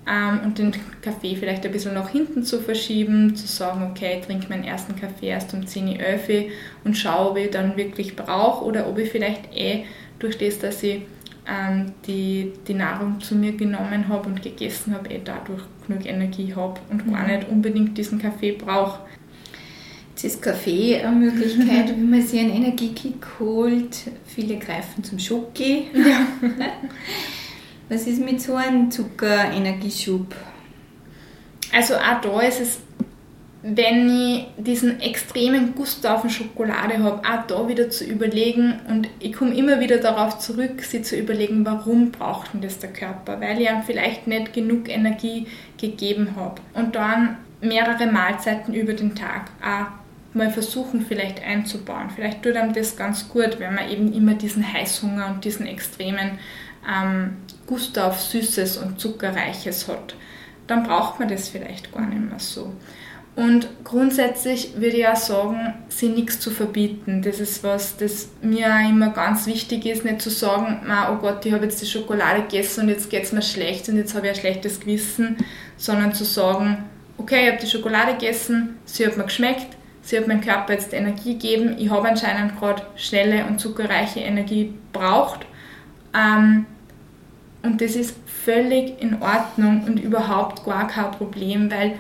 ähm, 0.08 0.40
und 0.44 0.58
den 0.58 0.74
Kaffee 1.02 1.36
vielleicht 1.36 1.66
ein 1.66 1.72
bisschen 1.72 1.94
nach 1.94 2.10
hinten 2.10 2.44
zu 2.44 2.60
verschieben, 2.60 3.36
zu 3.36 3.48
sagen, 3.48 3.88
okay, 3.90 4.18
ich 4.20 4.26
trinke 4.26 4.50
meinen 4.50 4.64
ersten 4.64 4.96
Kaffee 4.96 5.28
erst 5.28 5.54
um 5.54 5.66
10, 5.66 6.00
11 6.00 6.52
und 6.84 6.98
schaue, 6.98 7.32
ob 7.32 7.38
ich 7.38 7.52
dann 7.52 7.78
wirklich 7.78 8.16
brauche 8.16 8.66
oder 8.66 8.88
ob 8.88 8.98
ich 8.98 9.12
vielleicht 9.12 9.56
eh 9.56 9.86
durch 10.20 10.38
das, 10.38 10.60
dass 10.60 10.82
ich 10.84 11.04
ähm, 11.48 11.94
die, 12.06 12.54
die 12.68 12.74
Nahrung 12.74 13.20
zu 13.20 13.36
mir 13.36 13.54
genommen 13.54 14.08
habe 14.08 14.30
und 14.30 14.42
gegessen 14.42 14.94
habe, 14.94 15.10
eh 15.10 15.22
dadurch 15.24 15.64
genug 15.88 16.06
Energie 16.06 16.54
habe 16.56 16.80
und 16.90 17.06
mhm. 17.06 17.14
gar 17.14 17.28
nicht 17.28 17.50
unbedingt 17.50 17.98
diesen 17.98 18.20
Kaffee 18.20 18.54
brauche. 18.54 19.00
Jetzt 20.10 20.24
ist 20.24 20.42
Kaffee 20.42 21.02
eine 21.02 21.16
Möglichkeit, 21.16 21.90
wie 21.96 22.02
man 22.02 22.22
sich 22.22 22.40
einen 22.40 22.52
Energiekick 22.52 23.26
holt. 23.40 23.98
Viele 24.26 24.58
greifen 24.58 25.04
zum 25.04 25.18
Schoki. 25.18 25.88
Ja. 25.94 26.28
Was 27.90 28.08
ist 28.08 28.22
mit 28.22 28.40
so 28.40 28.56
einem 28.56 28.90
Zuckerenergieschub? 28.90 30.36
Also 31.74 31.96
auch 31.96 32.22
da 32.22 32.42
ist 32.42 32.62
es 32.62 32.80
wenn 33.64 34.10
ich 34.10 34.48
diesen 34.58 35.00
extremen 35.02 35.76
Gusto 35.76 36.08
auf 36.08 36.28
Schokolade 36.30 36.98
habe, 36.98 37.22
auch 37.28 37.46
da 37.48 37.68
wieder 37.68 37.90
zu 37.92 38.06
überlegen 38.06 38.80
und 38.88 39.08
ich 39.20 39.34
komme 39.34 39.56
immer 39.56 39.80
wieder 39.80 39.98
darauf 39.98 40.40
zurück, 40.40 40.82
sie 40.82 41.04
zu 41.04 41.16
überlegen, 41.16 41.64
warum 41.64 42.12
braucht 42.12 42.54
denn 42.54 42.62
das 42.62 42.80
der 42.80 42.92
Körper? 42.92 43.40
Weil 43.40 43.62
ich 43.62 43.70
ihm 43.70 43.84
vielleicht 43.86 44.26
nicht 44.26 44.54
genug 44.54 44.90
Energie 44.90 45.46
gegeben 45.80 46.36
habe. 46.36 46.62
Und 46.74 46.96
dann 46.96 47.38
mehrere 47.62 48.08
Mahlzeiten 48.08 48.74
über 48.74 48.94
den 48.94 49.14
Tag 49.14 49.52
auch 49.62 50.02
mal 50.34 50.50
versuchen 50.50 51.06
vielleicht 51.06 51.44
einzubauen. 51.44 52.10
Vielleicht 52.10 52.42
tut 52.42 52.56
einem 52.56 52.74
das 52.74 52.96
ganz 52.96 53.30
gut, 53.30 53.60
wenn 53.60 53.76
man 53.76 53.90
eben 53.90 54.12
immer 54.14 54.34
diesen 54.34 54.72
Heißhunger 54.72 55.28
und 55.28 55.46
diesen 55.46 55.68
extremen 55.68 56.40
ähm, 56.90 57.38
Gusto 57.68 58.02
auf 58.02 58.20
Süßes 58.20 58.78
und 58.78 59.00
Zuckerreiches 59.00 59.88
hat. 59.88 60.16
Dann 60.68 60.84
braucht 60.84 61.20
man 61.20 61.28
das 61.28 61.50
vielleicht 61.50 61.92
gar 61.92 62.08
nicht 62.08 62.22
mehr 62.22 62.40
so. 62.40 62.74
Und 63.36 63.70
grundsätzlich 63.86 64.74
würde 64.76 64.98
ich 64.98 65.08
auch 65.08 65.16
sagen, 65.16 65.74
sie 65.88 66.10
nichts 66.10 66.40
zu 66.42 66.52
verbieten. 66.52 67.22
Das 67.22 67.40
ist 67.40 67.64
was, 67.64 67.96
das 67.96 68.28
mir 68.42 68.68
auch 68.68 68.90
immer 68.90 69.10
ganz 69.12 69.48
wichtig 69.48 69.86
ist, 69.86 70.04
nicht 70.04 70.22
zu 70.22 70.30
sagen, 70.30 70.82
oh 71.10 71.16
Gott, 71.16 71.46
ich 71.46 71.54
habe 71.54 71.64
jetzt 71.64 71.82
die 71.82 71.86
Schokolade 71.86 72.42
gegessen 72.42 72.82
und 72.82 72.90
jetzt 72.90 73.10
geht 73.10 73.24
es 73.24 73.32
mir 73.32 73.42
schlecht 73.42 73.88
und 73.88 73.96
jetzt 73.96 74.16
habe 74.16 74.28
ich 74.28 74.34
ein 74.34 74.40
schlechtes 74.40 74.82
Gewissen, 74.82 75.38
sondern 75.78 76.14
zu 76.14 76.26
sagen, 76.26 76.84
okay, 77.18 77.46
ich 77.46 77.52
habe 77.52 77.62
die 77.62 77.70
Schokolade 77.70 78.14
gegessen, 78.14 78.78
sie 78.84 79.06
hat 79.06 79.16
mir 79.16 79.24
geschmeckt, 79.24 79.78
sie 80.02 80.18
hat 80.18 80.28
meinem 80.28 80.42
Körper 80.42 80.74
jetzt 80.74 80.92
Energie 80.92 81.34
gegeben, 81.34 81.78
ich 81.80 81.90
habe 81.90 82.10
anscheinend 82.10 82.60
gerade 82.60 82.82
schnelle 82.98 83.46
und 83.46 83.60
zuckerreiche 83.60 84.20
Energie 84.20 84.74
braucht. 84.92 85.46
Ähm, 86.14 86.66
und 87.64 87.80
das 87.80 87.96
ist 87.96 88.16
völlig 88.26 89.02
in 89.02 89.22
Ordnung 89.22 89.84
und 89.86 90.00
überhaupt 90.00 90.66
gar 90.66 90.88
kein 90.88 91.12
Problem, 91.12 91.72
weil 91.72 91.94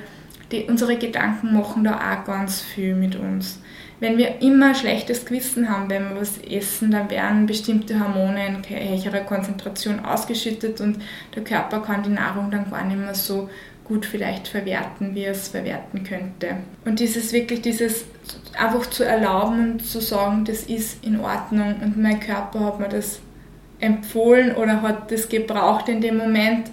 die, 0.51 0.65
unsere 0.65 0.97
Gedanken 0.97 1.53
machen 1.53 1.83
da 1.83 1.95
auch 1.95 2.25
ganz 2.25 2.61
viel 2.61 2.95
mit 2.95 3.15
uns. 3.15 3.59
Wenn 3.99 4.17
wir 4.17 4.41
immer 4.41 4.69
ein 4.69 4.75
schlechtes 4.75 5.25
Gewissen 5.25 5.69
haben, 5.69 5.89
wenn 5.89 6.09
wir 6.09 6.21
was 6.21 6.39
essen, 6.39 6.91
dann 6.91 7.09
werden 7.11 7.45
bestimmte 7.45 7.99
Hormone 7.99 8.47
in 8.47 8.63
höherer 8.67 9.21
Konzentration 9.21 9.99
ausgeschüttet 9.99 10.81
und 10.81 10.97
der 11.35 11.43
Körper 11.43 11.81
kann 11.81 12.03
die 12.03 12.09
Nahrung 12.09 12.49
dann 12.49 12.69
gar 12.69 12.83
nicht 12.83 12.97
mehr 12.97 13.13
so 13.13 13.49
gut 13.83 14.05
vielleicht 14.05 14.47
verwerten, 14.47 15.13
wie 15.13 15.23
er 15.23 15.33
es 15.33 15.49
verwerten 15.49 16.03
könnte. 16.03 16.57
Und 16.85 16.99
dieses 16.99 17.31
wirklich, 17.33 17.61
dieses 17.61 18.05
einfach 18.57 18.87
zu 18.87 19.03
erlauben 19.03 19.73
und 19.73 19.85
zu 19.85 20.01
sagen, 20.01 20.45
das 20.45 20.63
ist 20.63 21.03
in 21.03 21.19
Ordnung 21.19 21.75
und 21.83 22.01
mein 22.01 22.19
Körper 22.19 22.61
hat 22.61 22.79
mir 22.79 22.89
das 22.89 23.19
empfohlen 23.79 24.55
oder 24.55 24.81
hat 24.81 25.11
das 25.11 25.27
gebraucht 25.27 25.89
in 25.89 26.01
dem 26.01 26.17
Moment 26.17 26.71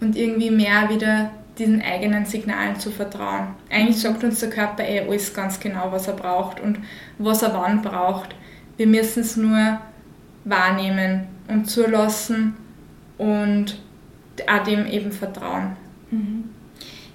und 0.00 0.16
irgendwie 0.16 0.50
mehr 0.50 0.88
wieder 0.90 1.30
diesen 1.58 1.80
eigenen 1.80 2.26
Signalen 2.26 2.78
zu 2.78 2.90
vertrauen. 2.90 3.48
Eigentlich 3.70 4.00
sagt 4.00 4.22
uns 4.24 4.40
der 4.40 4.50
Körper 4.50 4.84
eh 4.86 5.00
alles 5.00 5.32
ganz 5.32 5.58
genau, 5.58 5.90
was 5.90 6.06
er 6.08 6.14
braucht 6.14 6.60
und 6.60 6.78
was 7.18 7.42
er 7.42 7.54
wann 7.54 7.82
braucht. 7.82 8.34
Wir 8.76 8.86
müssen 8.86 9.20
es 9.20 9.36
nur 9.36 9.80
wahrnehmen 10.44 11.26
und 11.48 11.68
zulassen 11.68 12.54
und 13.18 13.80
auch 14.46 14.62
dem 14.64 14.86
eben 14.86 15.12
vertrauen. 15.12 15.76
Mhm. 16.10 16.44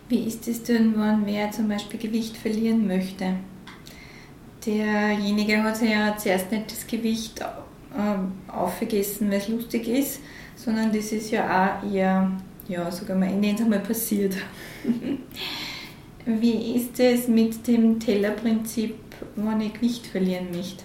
Wie 0.10 0.25
ist 0.25 0.47
es 0.47 0.63
denn, 0.63 0.99
wenn 0.99 1.25
wer 1.25 1.51
zum 1.51 1.67
Beispiel 1.67 1.99
Gewicht 1.99 2.36
verlieren 2.36 2.88
möchte? 2.88 3.36
Derjenige 4.65 5.63
hat 5.63 5.82
ja 5.82 6.15
zuerst 6.17 6.51
nicht 6.51 6.71
das 6.71 6.86
Gewicht 6.86 7.39
äh, 7.39 8.51
aufgegessen, 8.51 9.30
weil 9.30 9.38
es 9.38 9.47
lustig 9.47 9.88
ist, 9.88 10.19
sondern 10.56 10.91
das 10.91 11.12
ist 11.12 11.32
ja 11.32 11.80
auch 11.82 11.91
eher 11.91 12.32
ja, 12.71 12.89
sogar 12.89 13.17
mal, 13.17 13.27
ich 13.27 13.36
nenne 13.36 13.55
es 13.55 13.62
einmal 13.62 13.79
passiert. 13.79 14.36
Wie 16.25 16.75
ist 16.75 16.99
es 16.99 17.27
mit 17.27 17.67
dem 17.67 17.99
Tellerprinzip, 17.99 18.95
wenn 19.36 19.62
ich 19.62 19.73
Gewicht 19.73 20.07
verlieren 20.07 20.47
möchte? 20.51 20.84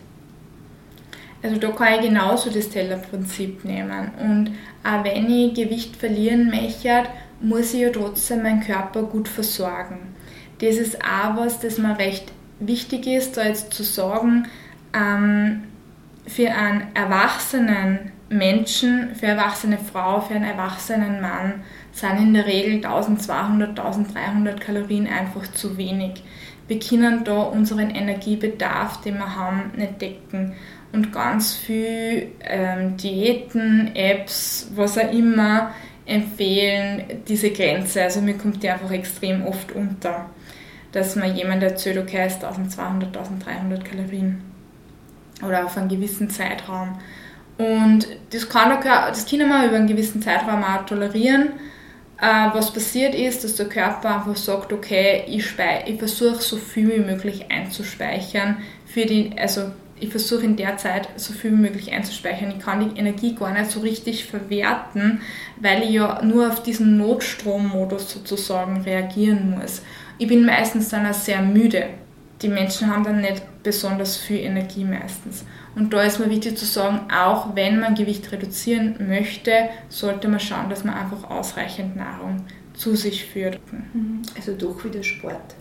Also 1.43 1.59
da 1.59 1.71
kann 1.71 1.95
ich 1.95 2.09
genauso 2.09 2.51
das 2.51 2.71
Tellerprinzip 2.71 3.65
nehmen. 3.65 4.11
Und 4.21 4.51
auch 4.83 5.05
wenn 5.05 5.31
ich 5.31 5.55
Gewicht 5.55 5.95
verlieren 5.95 6.51
möchte, 6.51 7.05
muss 7.41 7.75
ich 7.75 7.81
ja 7.81 7.91
trotzdem 7.91 8.43
meinen 8.43 8.61
Körper 8.61 9.03
gut 9.05 9.29
versorgen. 9.29 10.15
Das 10.59 10.77
ist 10.77 10.97
auch 11.05 11.37
was, 11.37 11.61
das 11.61 11.79
mir 11.79 11.99
recht 11.99 12.33
wichtig 12.59 13.07
ist, 13.07 13.37
da 13.37 13.45
jetzt 13.45 13.75
zu 13.75 13.83
sagen, 13.83 14.49
ähm, 14.95 15.65
für 16.27 16.51
einen 16.51 16.89
erwachsenen 16.95 18.13
Menschen, 18.29 19.15
für 19.15 19.27
erwachsene 19.27 19.79
Frau, 19.79 20.21
für 20.21 20.35
einen 20.35 20.45
erwachsenen 20.45 21.21
Mann 21.21 21.63
sind 21.93 22.19
in 22.19 22.35
der 22.35 22.47
Regel 22.47 22.85
1200, 22.85 23.71
1300 23.79 24.61
Kalorien 24.61 25.07
einfach 25.07 25.47
zu 25.53 25.77
wenig. 25.77 26.23
Wir 26.69 26.81
können 26.81 27.23
da 27.23 27.43
unseren 27.43 27.91
Energiebedarf, 27.91 29.01
den 29.03 29.19
wir 29.19 29.37
haben, 29.37 29.71
nicht 29.77 30.03
decken. 30.03 30.55
Und 30.93 31.13
ganz 31.13 31.55
viel 31.55 32.29
ähm, 32.41 32.97
Diäten, 32.97 33.95
Apps, 33.95 34.71
was 34.75 34.99
auch 34.99 35.13
immer, 35.13 35.73
empfehlen 36.07 37.23
diese 37.29 37.51
Grenze. 37.51 38.03
Also 38.03 38.21
mir 38.21 38.35
kommt 38.35 38.63
die 38.63 38.71
einfach 38.71 38.91
extrem 38.91 39.47
oft 39.47 39.73
unter, 39.73 40.31
dass 40.93 41.17
man 41.17 41.37
jemand 41.37 41.63
erzählt, 41.63 41.99
okay, 41.99 42.27
ist 42.27 42.45
1200, 42.45 43.17
1300 43.17 43.85
Kalorien. 43.85 44.43
Oder 45.45 45.67
auf 45.67 45.77
einen 45.77 45.89
gewissen 45.89 46.31
Zeitraum. 46.31 46.99
Und 47.59 48.07
das 48.31 48.49
kann 48.49 48.69
Körper, 48.81 49.09
das 49.09 49.27
können 49.27 49.49
wir 49.49 49.67
über 49.67 49.77
einen 49.77 49.87
gewissen 49.87 50.21
Zeitraum 50.21 50.63
auch 50.63 50.85
tolerieren. 50.85 51.53
Äh, 52.21 52.49
was 52.53 52.73
passiert 52.73 53.15
ist, 53.15 53.45
dass 53.45 53.57
der 53.57 53.69
Körper 53.69 54.17
einfach 54.17 54.37
sagt, 54.37 54.73
okay, 54.73 55.25
ich, 55.27 55.45
ich 55.87 55.99
versuche 55.99 56.41
so 56.41 56.57
viel 56.57 56.95
wie 56.95 57.01
möglich 57.01 57.47
einzuspeichern 57.51 58.59
für 58.87 59.05
die, 59.05 59.33
also 59.39 59.71
ich 59.99 60.11
versuche 60.11 60.45
in 60.45 60.57
der 60.57 60.77
Zeit 60.77 61.09
so 61.17 61.33
viel 61.33 61.53
wie 61.53 61.57
möglich 61.63 61.93
einzuspeichern. 61.93 62.55
Ich 62.57 62.65
kann 62.65 62.81
die 62.81 62.99
Energie 62.99 63.35
gar 63.35 63.53
nicht 63.53 63.71
so 63.71 63.81
richtig 63.81 64.27
verwerten, 64.27 65.21
weil 65.61 65.83
ich 65.83 65.91
ja 65.91 66.23
nur 66.23 66.49
auf 66.49 66.63
diesen 66.63 66.99
Notstrommodus 66.99 68.13
sozusagen 68.13 68.83
reagieren 68.83 69.59
muss. 69.59 69.83
Ich 70.19 70.29
bin 70.29 70.45
meistens 70.45 70.91
dann 70.91 71.07
auch 71.07 71.15
sehr 71.15 71.43
müde. 71.43 71.87
Die 72.43 72.49
Menschen 72.49 72.91
haben 72.91 73.05
dann 73.05 73.23
nicht 73.23 73.43
besonders 73.63 74.17
viel 74.17 74.41
Energie 74.41 74.85
meistens. 74.85 75.45
Und 75.77 75.93
da 75.93 76.03
ist 76.03 76.19
mir 76.19 76.31
wichtig 76.31 76.57
zu 76.57 76.65
sagen, 76.65 77.01
auch 77.13 77.55
wenn 77.55 77.79
man 77.79 77.95
Gewicht 77.95 78.33
reduzieren 78.33 78.97
möchte, 79.07 79.69
sollte 79.91 80.27
man 80.27 80.41
schauen, 80.41 80.71
dass 80.71 80.85
man 80.85 80.95
einfach 80.95 81.31
ausreichend 81.31 81.97
Nahrung 81.97 82.47
zu 82.73 82.97
sich 82.97 83.27
führt. 83.27 83.61
Mhm. 83.71 84.23
Also 84.35 84.55
doch 84.55 84.83
wieder 84.85 85.03
Sport. 85.03 85.55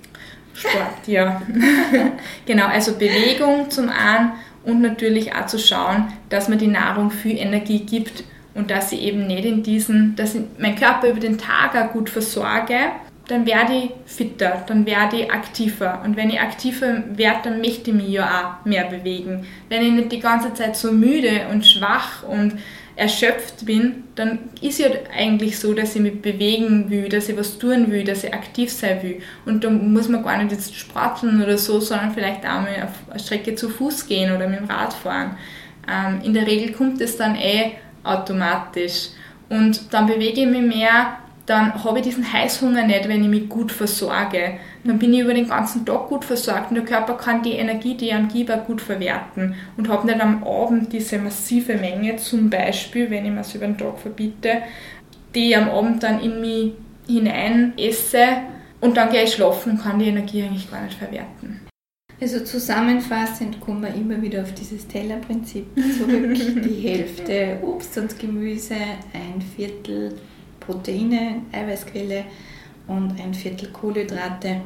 Sport, 0.54 1.06
ja. 1.08 1.42
genau, 2.46 2.66
also 2.68 2.94
Bewegung 2.94 3.70
zum 3.70 3.90
einen 3.90 4.32
und 4.64 4.82
natürlich 4.82 5.36
auch 5.36 5.48
zu 5.48 5.60
schauen, 5.60 6.08
dass 6.30 6.48
man 6.48 6.60
die 6.60 6.68
Nahrung 6.68 7.12
viel 7.12 7.38
Energie 7.38 7.80
gibt 7.80 8.24
und 8.54 8.72
dass 8.72 8.92
sie 8.92 9.00
eben 9.00 9.28
nicht 9.28 9.44
in 9.44 9.64
diesen, 9.64 10.16
dass 10.16 10.34
ich 10.34 10.44
meinen 10.58 10.78
Körper 10.78 11.10
über 11.10 11.20
den 11.20 11.38
Tag 11.38 11.76
auch 11.76 11.92
gut 11.92 12.10
versorge 12.10 12.78
dann 13.28 13.46
werde 13.46 13.74
ich 13.74 13.92
fitter, 14.06 14.64
dann 14.68 14.86
werde 14.86 15.18
ich 15.18 15.32
aktiver. 15.32 16.02
Und 16.04 16.16
wenn 16.16 16.30
ich 16.30 16.40
aktiver 16.40 17.04
werde, 17.16 17.40
dann 17.46 17.62
möchte 17.62 17.90
ich 17.90 17.96
mich 17.96 18.10
ja 18.10 18.60
auch 18.62 18.66
mehr 18.66 18.86
bewegen. 18.86 19.46
Wenn 19.70 19.82
ich 19.82 19.92
nicht 19.92 20.12
die 20.12 20.20
ganze 20.20 20.54
Zeit 20.54 20.76
so 20.76 20.92
müde 20.92 21.48
und 21.52 21.66
schwach 21.66 22.24
und 22.24 22.54
erschöpft 22.96 23.66
bin, 23.66 24.04
dann 24.16 24.40
ist 24.62 24.80
ja 24.80 24.88
eigentlich 25.14 25.60
so, 25.60 25.74
dass 25.74 25.96
ich 25.96 26.02
mich 26.02 26.22
bewegen 26.22 26.90
will, 26.90 27.10
dass 27.10 27.28
ich 27.28 27.38
was 27.38 27.58
tun 27.58 27.92
will, 27.92 28.04
dass 28.04 28.24
ich 28.24 28.34
aktiv 28.34 28.72
sein 28.72 29.04
will. 29.04 29.22
Und 29.46 29.64
da 29.64 29.70
muss 29.70 30.08
man 30.08 30.24
gar 30.24 30.42
nicht 30.42 30.52
jetzt 30.52 30.76
sporteln 30.76 31.44
oder 31.44 31.58
so, 31.58 31.80
sondern 31.80 32.14
vielleicht 32.14 32.46
auch 32.46 32.62
mal 32.62 32.84
auf 32.84 33.10
eine 33.10 33.20
Strecke 33.20 33.56
zu 33.56 33.70
Fuß 33.70 34.08
gehen 34.08 34.34
oder 34.34 34.48
mit 34.48 34.60
dem 34.60 34.68
Rad 34.68 34.94
fahren. 34.94 35.38
Ähm, 35.92 36.22
in 36.24 36.34
der 36.34 36.48
Regel 36.48 36.74
kommt 36.74 37.02
es 37.02 37.18
dann 37.18 37.36
eh 37.36 37.74
automatisch. 38.04 39.10
Und 39.50 39.94
dann 39.94 40.08
bewege 40.08 40.42
ich 40.42 40.48
mich 40.48 40.62
mehr 40.62 41.18
dann 41.46 41.84
habe 41.84 42.00
ich 42.00 42.06
diesen 42.06 42.32
Heißhunger 42.32 42.88
nicht, 42.88 43.08
wenn 43.08 43.24
ich 43.24 43.30
mich 43.30 43.50
gut 43.50 43.72
versorge. 43.72 44.58
Dann 44.84 44.98
bin 44.98 45.14
ich 45.14 45.22
über 45.22 45.34
den 45.34 45.48
ganzen 45.48 45.86
Tag 45.86 46.08
gut 46.08 46.26
versorgt 46.26 46.70
und 46.70 46.76
der 46.76 46.86
Körper 46.86 47.14
kann 47.16 47.44
die 47.44 47.54
Energie, 47.54 47.96
die 47.96 48.08
ich 48.08 48.14
ihm 48.14 48.28
gebe, 48.28 48.64
gut 48.66 48.82
verwerten 48.82 49.56
und 49.78 49.88
habe 49.88 50.08
nicht 50.08 50.20
am 50.20 50.44
Abend 50.44 50.92
diese 50.92 51.20
massive 51.20 51.76
Menge, 51.76 52.16
zum 52.16 52.50
Beispiel, 52.50 53.10
wenn 53.12 53.26
ich 53.26 53.32
mir 53.32 53.42
es 53.42 53.54
über 53.54 53.68
den 53.68 53.78
Tag 53.78 54.00
verbiete, 54.00 54.64
die 55.36 55.50
ich 55.50 55.58
am 55.58 55.70
Abend 55.70 56.02
dann 56.02 56.20
in 56.20 56.42
mich 56.42 56.74
hinein 57.08 57.74
esse 57.78 58.26
und 58.82 58.98
dann 58.98 59.12
gehe 59.12 59.24
ich 59.24 59.34
schlafen 59.34 59.74
und 59.74 59.82
kann 59.82 60.00
die 60.00 60.08
Energie 60.08 60.44
eigentlich 60.44 60.70
gar 60.70 60.82
nicht 60.82 60.98
verwerten. 60.98 61.62
Also 62.20 62.40
zusammenfassend 62.40 63.60
kommen 63.60 63.82
wir 63.82 63.94
immer 63.94 64.20
wieder 64.22 64.42
auf 64.42 64.54
dieses 64.54 64.88
Tellerprinzip 64.88 65.66
zurück. 65.98 66.34
die 66.64 66.88
Hälfte 66.88 67.60
Obst 67.62 67.98
und 67.98 68.18
Gemüse, 68.18 68.76
ein 69.14 69.42
Viertel 69.56 70.14
Proteine, 70.66 71.42
Eiweißquelle 71.52 72.26
und 72.88 73.20
ein 73.20 73.34
Viertel 73.34 73.70
Kohlenhydrate. 73.70 74.62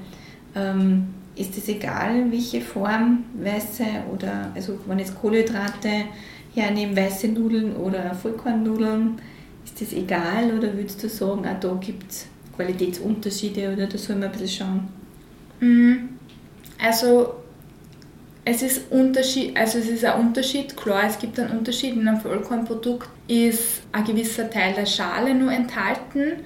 Ähm, 0.55 1.07
ist 1.35 1.57
es 1.57 1.69
egal, 1.69 2.31
welche 2.31 2.59
Form, 2.59 3.23
weiße 3.41 3.85
oder, 4.13 4.51
also 4.53 4.77
wenn 4.87 4.99
jetzt 4.99 5.19
Kohlenhydrate 5.19 6.05
hernehmen, 6.53 6.97
weiße 6.97 7.29
Nudeln 7.29 7.75
oder 7.75 8.13
Vollkornnudeln, 8.13 9.21
ist 9.63 9.79
das 9.79 9.93
egal 9.93 10.51
oder 10.57 10.75
würdest 10.75 11.01
du 11.03 11.07
sagen, 11.07 11.45
auch 11.45 11.59
da 11.59 11.73
gibt 11.79 12.11
es 12.11 12.27
Qualitätsunterschiede 12.55 13.71
oder 13.71 13.87
da 13.87 13.97
soll 13.97 14.17
man 14.17 14.25
ein 14.25 14.31
bisschen 14.31 14.67
schauen? 14.67 14.87
Mhm. 15.61 16.09
Also 16.81 17.35
es 18.45 18.61
ist, 18.61 18.91
Unterschied, 18.91 19.55
also 19.57 19.77
es 19.77 19.87
ist 19.87 20.05
ein 20.05 20.19
Unterschied, 20.19 20.75
klar, 20.75 21.03
es 21.07 21.19
gibt 21.19 21.39
einen 21.39 21.57
Unterschied. 21.57 21.95
In 21.95 22.07
einem 22.07 22.21
Vollkornprodukt 22.21 23.09
ist 23.27 23.81
ein 23.91 24.03
gewisser 24.03 24.49
Teil 24.49 24.73
der 24.73 24.85
Schale 24.85 25.35
nur 25.35 25.51
enthalten 25.51 26.43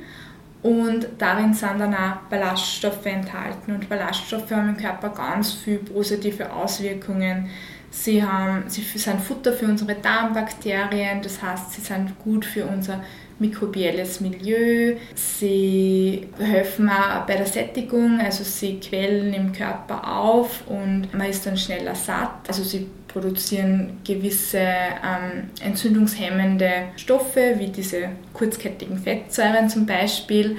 und 0.64 1.08
darin 1.18 1.54
sind 1.54 1.80
dann 1.80 1.94
auch 1.94 2.16
Ballaststoffe 2.30 3.06
enthalten. 3.06 3.74
Und 3.74 3.90
Ballaststoffe 3.90 4.50
haben 4.52 4.70
im 4.70 4.78
Körper 4.78 5.10
ganz 5.10 5.54
viele 5.54 5.80
positive 5.80 6.52
Auswirkungen. 6.52 7.50
Sie, 7.92 8.24
haben, 8.24 8.64
sie 8.68 8.82
sind 8.82 9.22
Futter 9.22 9.54
für 9.54 9.66
unsere 9.66 9.94
Darmbakterien, 9.94 11.22
das 11.22 11.42
heißt, 11.44 11.74
sie 11.74 11.82
sind 11.82 12.18
gut 12.24 12.44
für 12.44 12.66
unser 12.66 13.04
mikrobielles 13.44 14.22
Milieu. 14.22 14.96
Sie 15.16 16.28
helfen 16.40 16.90
auch 16.90 17.26
bei 17.28 17.36
der 17.36 17.46
Sättigung, 17.46 18.22
also 18.22 18.44
sie 18.44 18.80
quellen 18.80 19.34
im 19.34 19.52
Körper 19.52 20.18
auf 20.18 20.64
und 20.68 21.14
man 21.14 21.30
ist 21.30 21.46
dann 21.46 21.58
schneller 21.58 21.96
satt. 21.96 22.48
Also 22.48 22.64
sie 22.64 22.88
produzieren 23.10 23.98
gewisse 24.06 24.60
ähm, 24.60 25.50
entzündungshemmende 25.62 26.72
Stoffe, 26.96 27.56
wie 27.58 27.68
diese 27.68 28.10
kurzkettigen 28.34 28.98
Fettsäuren 28.98 29.70
zum 29.70 29.86
Beispiel 29.86 30.58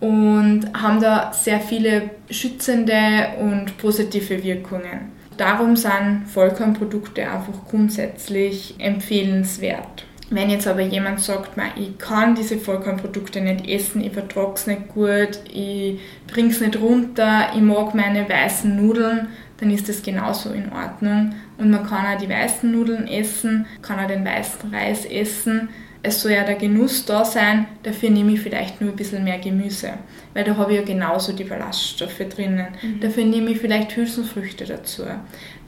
und 0.00 0.66
haben 0.74 1.00
da 1.00 1.32
sehr 1.32 1.60
viele 1.60 2.10
schützende 2.30 3.34
und 3.40 3.76
positive 3.78 4.42
Wirkungen. 4.42 5.12
Darum 5.36 5.76
sind 5.76 6.24
Vollkornprodukte 6.26 7.28
einfach 7.28 7.64
grundsätzlich 7.68 8.74
empfehlenswert. 8.78 10.04
Wenn 10.32 10.48
jetzt 10.48 10.66
aber 10.66 10.80
jemand 10.80 11.20
sagt, 11.20 11.50
ich 11.76 11.98
kann 11.98 12.34
diese 12.34 12.56
Vollkornprodukte 12.56 13.42
nicht 13.42 13.68
essen, 13.68 14.02
ich 14.02 14.12
vertrage 14.12 14.54
es 14.54 14.66
nicht 14.66 14.88
gut, 14.88 15.40
ich 15.52 16.00
bringe 16.26 16.48
es 16.48 16.60
nicht 16.60 16.80
runter, 16.80 17.50
ich 17.54 17.60
mag 17.60 17.94
meine 17.94 18.26
weißen 18.26 18.74
Nudeln, 18.74 19.28
dann 19.58 19.70
ist 19.70 19.90
das 19.90 20.02
genauso 20.02 20.50
in 20.50 20.72
Ordnung. 20.72 21.34
Und 21.58 21.70
man 21.70 21.86
kann 21.86 22.06
auch 22.06 22.18
die 22.18 22.30
weißen 22.30 22.72
Nudeln 22.72 23.06
essen, 23.06 23.66
kann 23.82 24.00
auch 24.00 24.08
den 24.08 24.24
weißen 24.24 24.74
Reis 24.74 25.04
essen. 25.04 25.68
Es 26.02 26.22
soll 26.22 26.32
ja 26.32 26.44
der 26.44 26.56
Genuss 26.56 27.04
da 27.04 27.26
sein, 27.26 27.66
dafür 27.82 28.08
nehme 28.08 28.32
ich 28.32 28.40
vielleicht 28.40 28.80
nur 28.80 28.90
ein 28.90 28.96
bisschen 28.96 29.22
mehr 29.22 29.38
Gemüse, 29.38 29.90
weil 30.34 30.44
da 30.44 30.56
habe 30.56 30.72
ich 30.72 30.80
ja 30.80 30.84
genauso 30.84 31.32
die 31.32 31.44
Ballaststoffe 31.44 32.22
drinnen. 32.34 32.68
Mhm. 32.82 33.00
Dafür 33.00 33.24
nehme 33.24 33.50
ich 33.50 33.58
vielleicht 33.58 33.94
Hülsenfrüchte 33.94 34.64
dazu. 34.64 35.02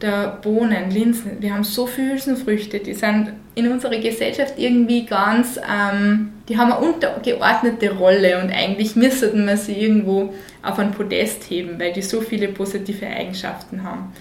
Da 0.00 0.27
Bohnen, 0.42 0.90
Linsen, 0.90 1.40
wir 1.40 1.55
haben 1.55 1.62
so 1.64 1.87
viele 1.87 2.12
Hülsenfrüchte, 2.12 2.81
die 2.81 2.94
sind 2.94 3.35
in 3.54 3.70
unserer 3.70 3.98
Gesellschaft 3.98 4.54
irgendwie 4.56 5.06
ganz, 5.06 5.58
ähm, 5.58 6.32
die 6.48 6.58
haben 6.58 6.72
eine 6.72 6.84
untergeordnete 6.84 7.92
Rolle 7.92 8.42
und 8.42 8.50
eigentlich 8.50 8.96
müssten 8.96 9.46
wir 9.46 9.56
sie 9.56 9.74
irgendwo 9.74 10.34
auf 10.62 10.78
ein 10.78 10.90
Podest 10.92 11.48
heben, 11.50 11.78
weil 11.78 11.92
die 11.92 12.02
so 12.02 12.20
viele 12.20 12.48
positive 12.48 13.06
Eigenschaften 13.06 13.82
haben. 13.82 14.12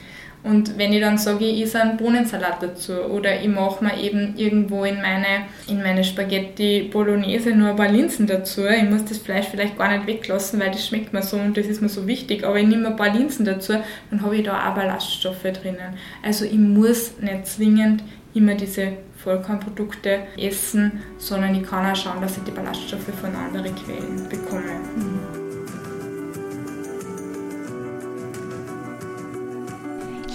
Und 0.43 0.77
wenn 0.77 0.91
ich 0.91 0.99
dann 0.99 1.17
sage, 1.17 1.45
ich 1.45 1.63
esse 1.63 1.81
einen 1.81 1.95
Bohnensalat 1.95 2.61
dazu 2.61 2.93
oder 2.93 3.41
ich 3.41 3.47
mache 3.47 3.81
mir 3.81 3.97
eben 3.97 4.33
irgendwo 4.35 4.83
in 4.83 5.01
meine, 5.01 5.45
in 5.69 5.81
meine 5.81 6.03
Spaghetti 6.03 6.89
Bolognese 6.91 7.51
nur 7.51 7.69
ein 7.69 7.75
paar 7.77 7.87
Linsen 7.87 8.27
dazu, 8.27 8.65
ich 8.67 8.89
muss 8.89 9.05
das 9.05 9.19
Fleisch 9.19 9.45
vielleicht 9.49 9.77
gar 9.77 9.89
nicht 9.89 10.05
weglassen, 10.05 10.59
weil 10.59 10.71
das 10.71 10.85
schmeckt 10.85 11.13
mir 11.13 11.21
so 11.21 11.37
und 11.37 11.55
das 11.55 11.67
ist 11.67 11.81
mir 11.81 11.87
so 11.87 12.07
wichtig, 12.07 12.43
aber 12.43 12.59
ich 12.59 12.67
nehme 12.67 12.89
ein 12.89 12.97
paar 12.97 13.13
Linsen 13.13 13.45
dazu, 13.45 13.75
dann 14.11 14.21
habe 14.21 14.35
ich 14.35 14.43
da 14.43 14.69
auch 14.69 14.75
Ballaststoffe 14.75 15.43
drinnen. 15.43 15.97
Also 16.21 16.43
ich 16.43 16.53
muss 16.55 17.13
nicht 17.21 17.47
zwingend 17.47 18.03
immer 18.33 18.55
diese 18.55 18.93
Vollkornprodukte 19.23 20.27
essen, 20.37 21.01
sondern 21.17 21.55
ich 21.55 21.63
kann 21.63 21.89
auch 21.89 21.95
schauen, 21.95 22.21
dass 22.21 22.37
ich 22.37 22.43
die 22.43 22.51
Ballaststoffe 22.51 23.13
von 23.21 23.33
anderen 23.33 23.73
Quellen 23.75 24.27
bekomme. 24.29 24.81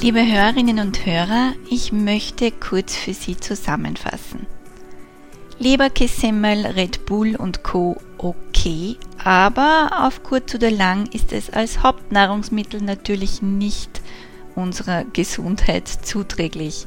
Liebe 0.00 0.24
Hörerinnen 0.24 0.78
und 0.78 1.04
Hörer, 1.04 1.54
ich 1.68 1.92
möchte 1.92 2.52
kurz 2.52 2.96
für 2.96 3.12
Sie 3.12 3.36
zusammenfassen. 3.36 4.46
Leberkässemmel, 5.58 6.66
Red 6.66 7.04
Bull 7.04 7.34
und 7.34 7.64
Co. 7.64 7.96
okay, 8.16 8.96
aber 9.22 10.06
auf 10.06 10.22
kurz 10.22 10.54
oder 10.54 10.70
lang 10.70 11.06
ist 11.12 11.32
es 11.32 11.50
als 11.50 11.82
Hauptnahrungsmittel 11.82 12.80
natürlich 12.80 13.42
nicht 13.42 14.00
unserer 14.54 15.04
Gesundheit 15.04 15.88
zuträglich. 15.88 16.86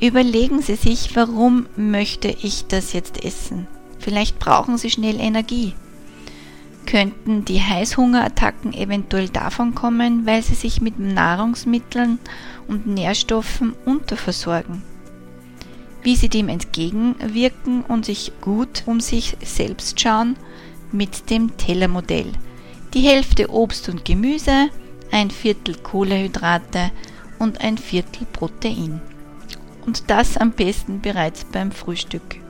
Überlegen 0.00 0.60
Sie 0.60 0.74
sich, 0.74 1.16
warum 1.16 1.66
möchte 1.74 2.28
ich 2.28 2.66
das 2.66 2.92
jetzt 2.92 3.24
essen? 3.24 3.66
Vielleicht 3.98 4.38
brauchen 4.38 4.76
Sie 4.76 4.90
schnell 4.90 5.18
Energie. 5.18 5.72
Könnten 6.84 7.46
die 7.46 7.62
Heißhungerattacken 7.62 8.74
eventuell 8.74 9.30
davon 9.30 9.74
kommen, 9.74 10.26
weil 10.26 10.42
Sie 10.42 10.54
sich 10.54 10.82
mit 10.82 10.98
Nahrungsmitteln 10.98 12.18
und 12.68 12.86
Nährstoffen 12.86 13.74
unterversorgen? 13.86 14.82
Wie 16.02 16.14
Sie 16.14 16.28
dem 16.28 16.50
entgegenwirken 16.50 17.82
und 17.82 18.04
sich 18.04 18.32
gut 18.42 18.82
um 18.84 19.00
sich 19.00 19.36
selbst 19.42 19.98
schauen 19.98 20.36
mit 20.92 21.30
dem 21.30 21.56
Tellermodell. 21.56 22.32
Die 22.92 23.00
Hälfte 23.00 23.50
Obst 23.50 23.88
und 23.88 24.04
Gemüse, 24.04 24.68
ein 25.10 25.30
Viertel 25.30 25.74
Kohlehydrate 25.74 26.90
und 27.38 27.62
ein 27.62 27.78
Viertel 27.78 28.26
Protein 28.32 29.00
und 29.86 30.10
das 30.10 30.36
am 30.36 30.52
besten 30.52 31.00
bereits 31.00 31.44
beim 31.44 31.72
Frühstück. 31.72 32.40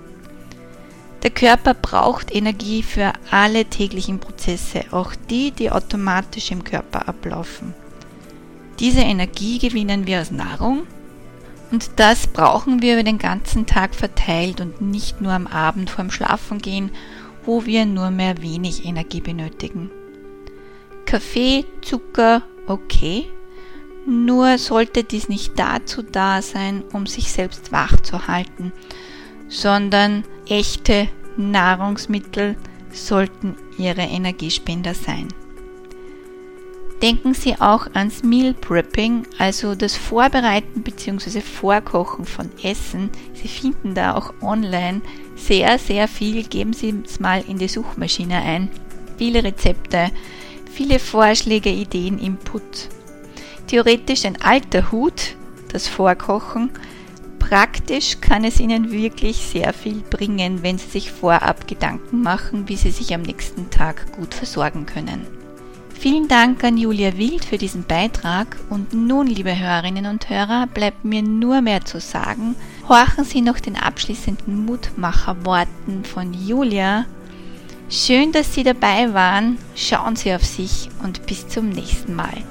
Der 1.23 1.31
Körper 1.31 1.75
braucht 1.75 2.35
Energie 2.35 2.83
für 2.83 3.13
alle 3.31 3.65
täglichen 3.65 4.21
Prozesse, 4.21 4.85
auch 4.93 5.13
die, 5.29 5.51
die 5.51 5.71
automatisch 5.71 6.51
im 6.51 6.63
Körper 6.65 7.09
ablaufen. 7.09 7.75
Diese 8.79 9.01
Energie 9.01 9.59
gewinnen 9.59 10.07
wir 10.07 10.21
aus 10.21 10.31
Nahrung 10.31 10.87
und 11.71 11.91
das 11.97 12.27
brauchen 12.27 12.83
wir 12.83 12.95
über 12.95 13.03
den 13.03 13.19
ganzen 13.19 13.67
Tag 13.67 13.95
verteilt 13.95 14.61
und 14.61 14.81
nicht 14.81 15.21
nur 15.21 15.33
am 15.33 15.47
Abend 15.47 15.91
vorm 15.91 16.11
Schlafengehen, 16.11 16.91
wo 17.45 17.65
wir 17.65 17.87
nur 17.87 18.11
mehr 18.11 18.41
wenig 18.43 18.85
Energie 18.85 19.21
benötigen. 19.21 19.91
Kaffee, 21.07 21.65
Zucker, 21.83 22.43
okay, 22.67 23.27
nur 24.07 24.59
sollte 24.59 25.05
dies 25.05 25.29
nicht 25.29 25.59
dazu 25.59 26.03
da 26.03 26.41
sein, 26.41 26.85
um 26.93 27.07
sich 27.07 27.33
selbst 27.33 27.73
wach 27.73 28.01
zu 28.01 28.29
halten, 28.29 28.73
sondern 29.49 30.25
echte 30.49 31.09
Nahrungsmittel 31.37 32.57
sollten 32.93 33.57
ihre 33.79 34.03
Energiespender 34.03 34.95
sein. 34.95 35.29
Denken 37.03 37.35
Sie 37.35 37.61
auch 37.61 37.89
ans 37.93 38.23
Meal 38.23 38.55
Prepping, 38.55 39.27
also 39.37 39.75
das 39.75 39.95
Vorbereiten 39.95 40.83
bzw. 40.83 41.43
Vorkochen 41.43 42.25
von 42.25 42.51
Essen. 42.63 43.11
Sie 43.35 43.49
finden 43.49 43.95
da 43.95 44.15
auch 44.15 44.33
online 44.41 45.03
sehr, 45.35 45.79
sehr 45.79 46.09
viel. 46.09 46.45
Geben 46.45 46.73
Sie 46.73 46.95
es 47.05 47.21
mal 47.21 47.45
in 47.47 47.59
die 47.59 47.69
Suchmaschine 47.69 48.37
ein. 48.37 48.71
Viele 49.19 49.45
Rezepte, 49.45 50.11
viele 50.73 50.99
Vorschläge, 50.99 51.69
Ideen, 51.69 52.19
Input 52.19 52.89
theoretisch 53.67 54.25
ein 54.25 54.41
alter 54.41 54.91
Hut, 54.93 55.37
das 55.73 55.89
Vorkochen. 55.89 56.71
Praktisch 57.39 58.21
kann 58.21 58.45
es 58.45 58.59
Ihnen 58.59 58.91
wirklich 58.91 59.37
sehr 59.37 59.73
viel 59.73 60.03
bringen, 60.11 60.63
wenn 60.63 60.79
Sie 60.79 60.89
sich 60.89 61.13
vorab 61.13 61.69
Gedanken 61.69 62.23
machen, 62.23 62.69
wie 62.69 62.77
Sie 62.77 62.91
sich 62.91 63.15
am 63.15 63.23
nächsten 63.23 63.71
Tag 63.71 64.13
gut 64.13 64.35
versorgen 64.35 64.87
können. 64.87 65.27
Vielen 65.99 66.29
Dank 66.29 66.63
an 66.63 66.77
Julia 66.77 67.17
Wild 67.17 67.45
für 67.45 67.57
diesen 67.57 67.85
Beitrag 67.85 68.57
und 68.69 68.93
nun, 68.93 69.27
liebe 69.27 69.59
Hörerinnen 69.59 70.07
und 70.07 70.29
Hörer, 70.29 70.67
bleibt 70.67 71.05
mir 71.05 71.23
nur 71.23 71.63
mehr 71.63 71.85
zu 71.85 72.01
sagen, 72.01 72.55
horchen 72.89 73.25
Sie 73.25 73.41
noch 73.41 73.59
den 73.59 73.77
abschließenden 73.77 74.67
Mutmacherworten 74.67 76.05
von 76.05 76.35
Julia. 76.35 77.07
Schön, 77.89 78.31
dass 78.33 78.55
Sie 78.55 78.63
dabei 78.63 79.15
waren, 79.15 79.59
schauen 79.75 80.17
Sie 80.17 80.35
auf 80.35 80.45
sich 80.45 80.91
und 81.03 81.25
bis 81.27 81.49
zum 81.49 81.71
nächsten 81.71 82.15
Mal. 82.15 82.45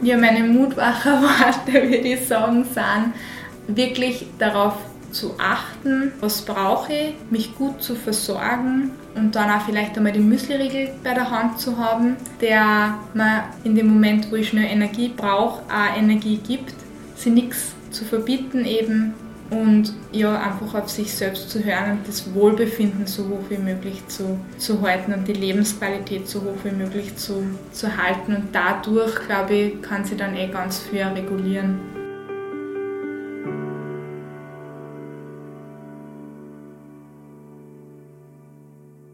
Ja, 0.00 0.16
meine 0.16 0.44
Mutmacherworte, 0.44 1.72
würde 1.72 1.96
ich 1.96 2.26
sagen, 2.26 2.64
sind 2.64 3.76
wirklich 3.76 4.26
darauf 4.38 4.74
zu 5.10 5.34
achten, 5.38 6.12
was 6.20 6.42
brauche 6.42 6.92
ich, 6.92 7.14
mich 7.30 7.56
gut 7.56 7.82
zu 7.82 7.94
versorgen 7.94 8.90
und 9.14 9.34
dann 9.34 9.50
auch 9.50 9.62
vielleicht 9.62 9.96
einmal 9.96 10.12
den 10.12 10.28
Müsliriegel 10.28 10.90
bei 11.02 11.14
der 11.14 11.30
Hand 11.30 11.58
zu 11.58 11.78
haben, 11.78 12.16
der 12.40 12.98
mir 13.14 13.44
in 13.64 13.74
dem 13.74 13.88
Moment, 13.88 14.30
wo 14.30 14.36
ich 14.36 14.50
schnell 14.50 14.70
Energie 14.70 15.10
brauche, 15.16 15.62
auch 15.62 15.98
Energie 15.98 16.38
gibt, 16.46 16.74
sie 17.16 17.30
nichts 17.30 17.72
zu 17.90 18.04
verbieten 18.04 18.64
eben 18.64 19.14
und 19.50 19.94
ja, 20.12 20.40
einfach 20.40 20.74
auf 20.74 20.90
sich 20.90 21.12
selbst 21.12 21.50
zu 21.50 21.64
hören 21.64 21.98
und 21.98 22.08
das 22.08 22.34
Wohlbefinden 22.34 23.06
so 23.06 23.24
hoch 23.28 23.44
wie 23.48 23.58
möglich 23.58 24.06
zu, 24.08 24.38
zu 24.58 24.82
halten 24.82 25.12
und 25.14 25.26
die 25.26 25.32
Lebensqualität 25.32 26.28
so 26.28 26.40
hoch 26.40 26.64
wie 26.64 26.70
möglich 26.70 27.16
zu, 27.16 27.44
zu 27.72 27.96
halten. 27.96 28.34
Und 28.34 28.48
dadurch, 28.52 29.14
glaube 29.26 29.54
ich, 29.54 29.82
kann 29.82 30.04
sie 30.04 30.16
dann 30.16 30.36
eh 30.36 30.48
ganz 30.48 30.78
viel 30.78 31.02
regulieren. 31.02 31.97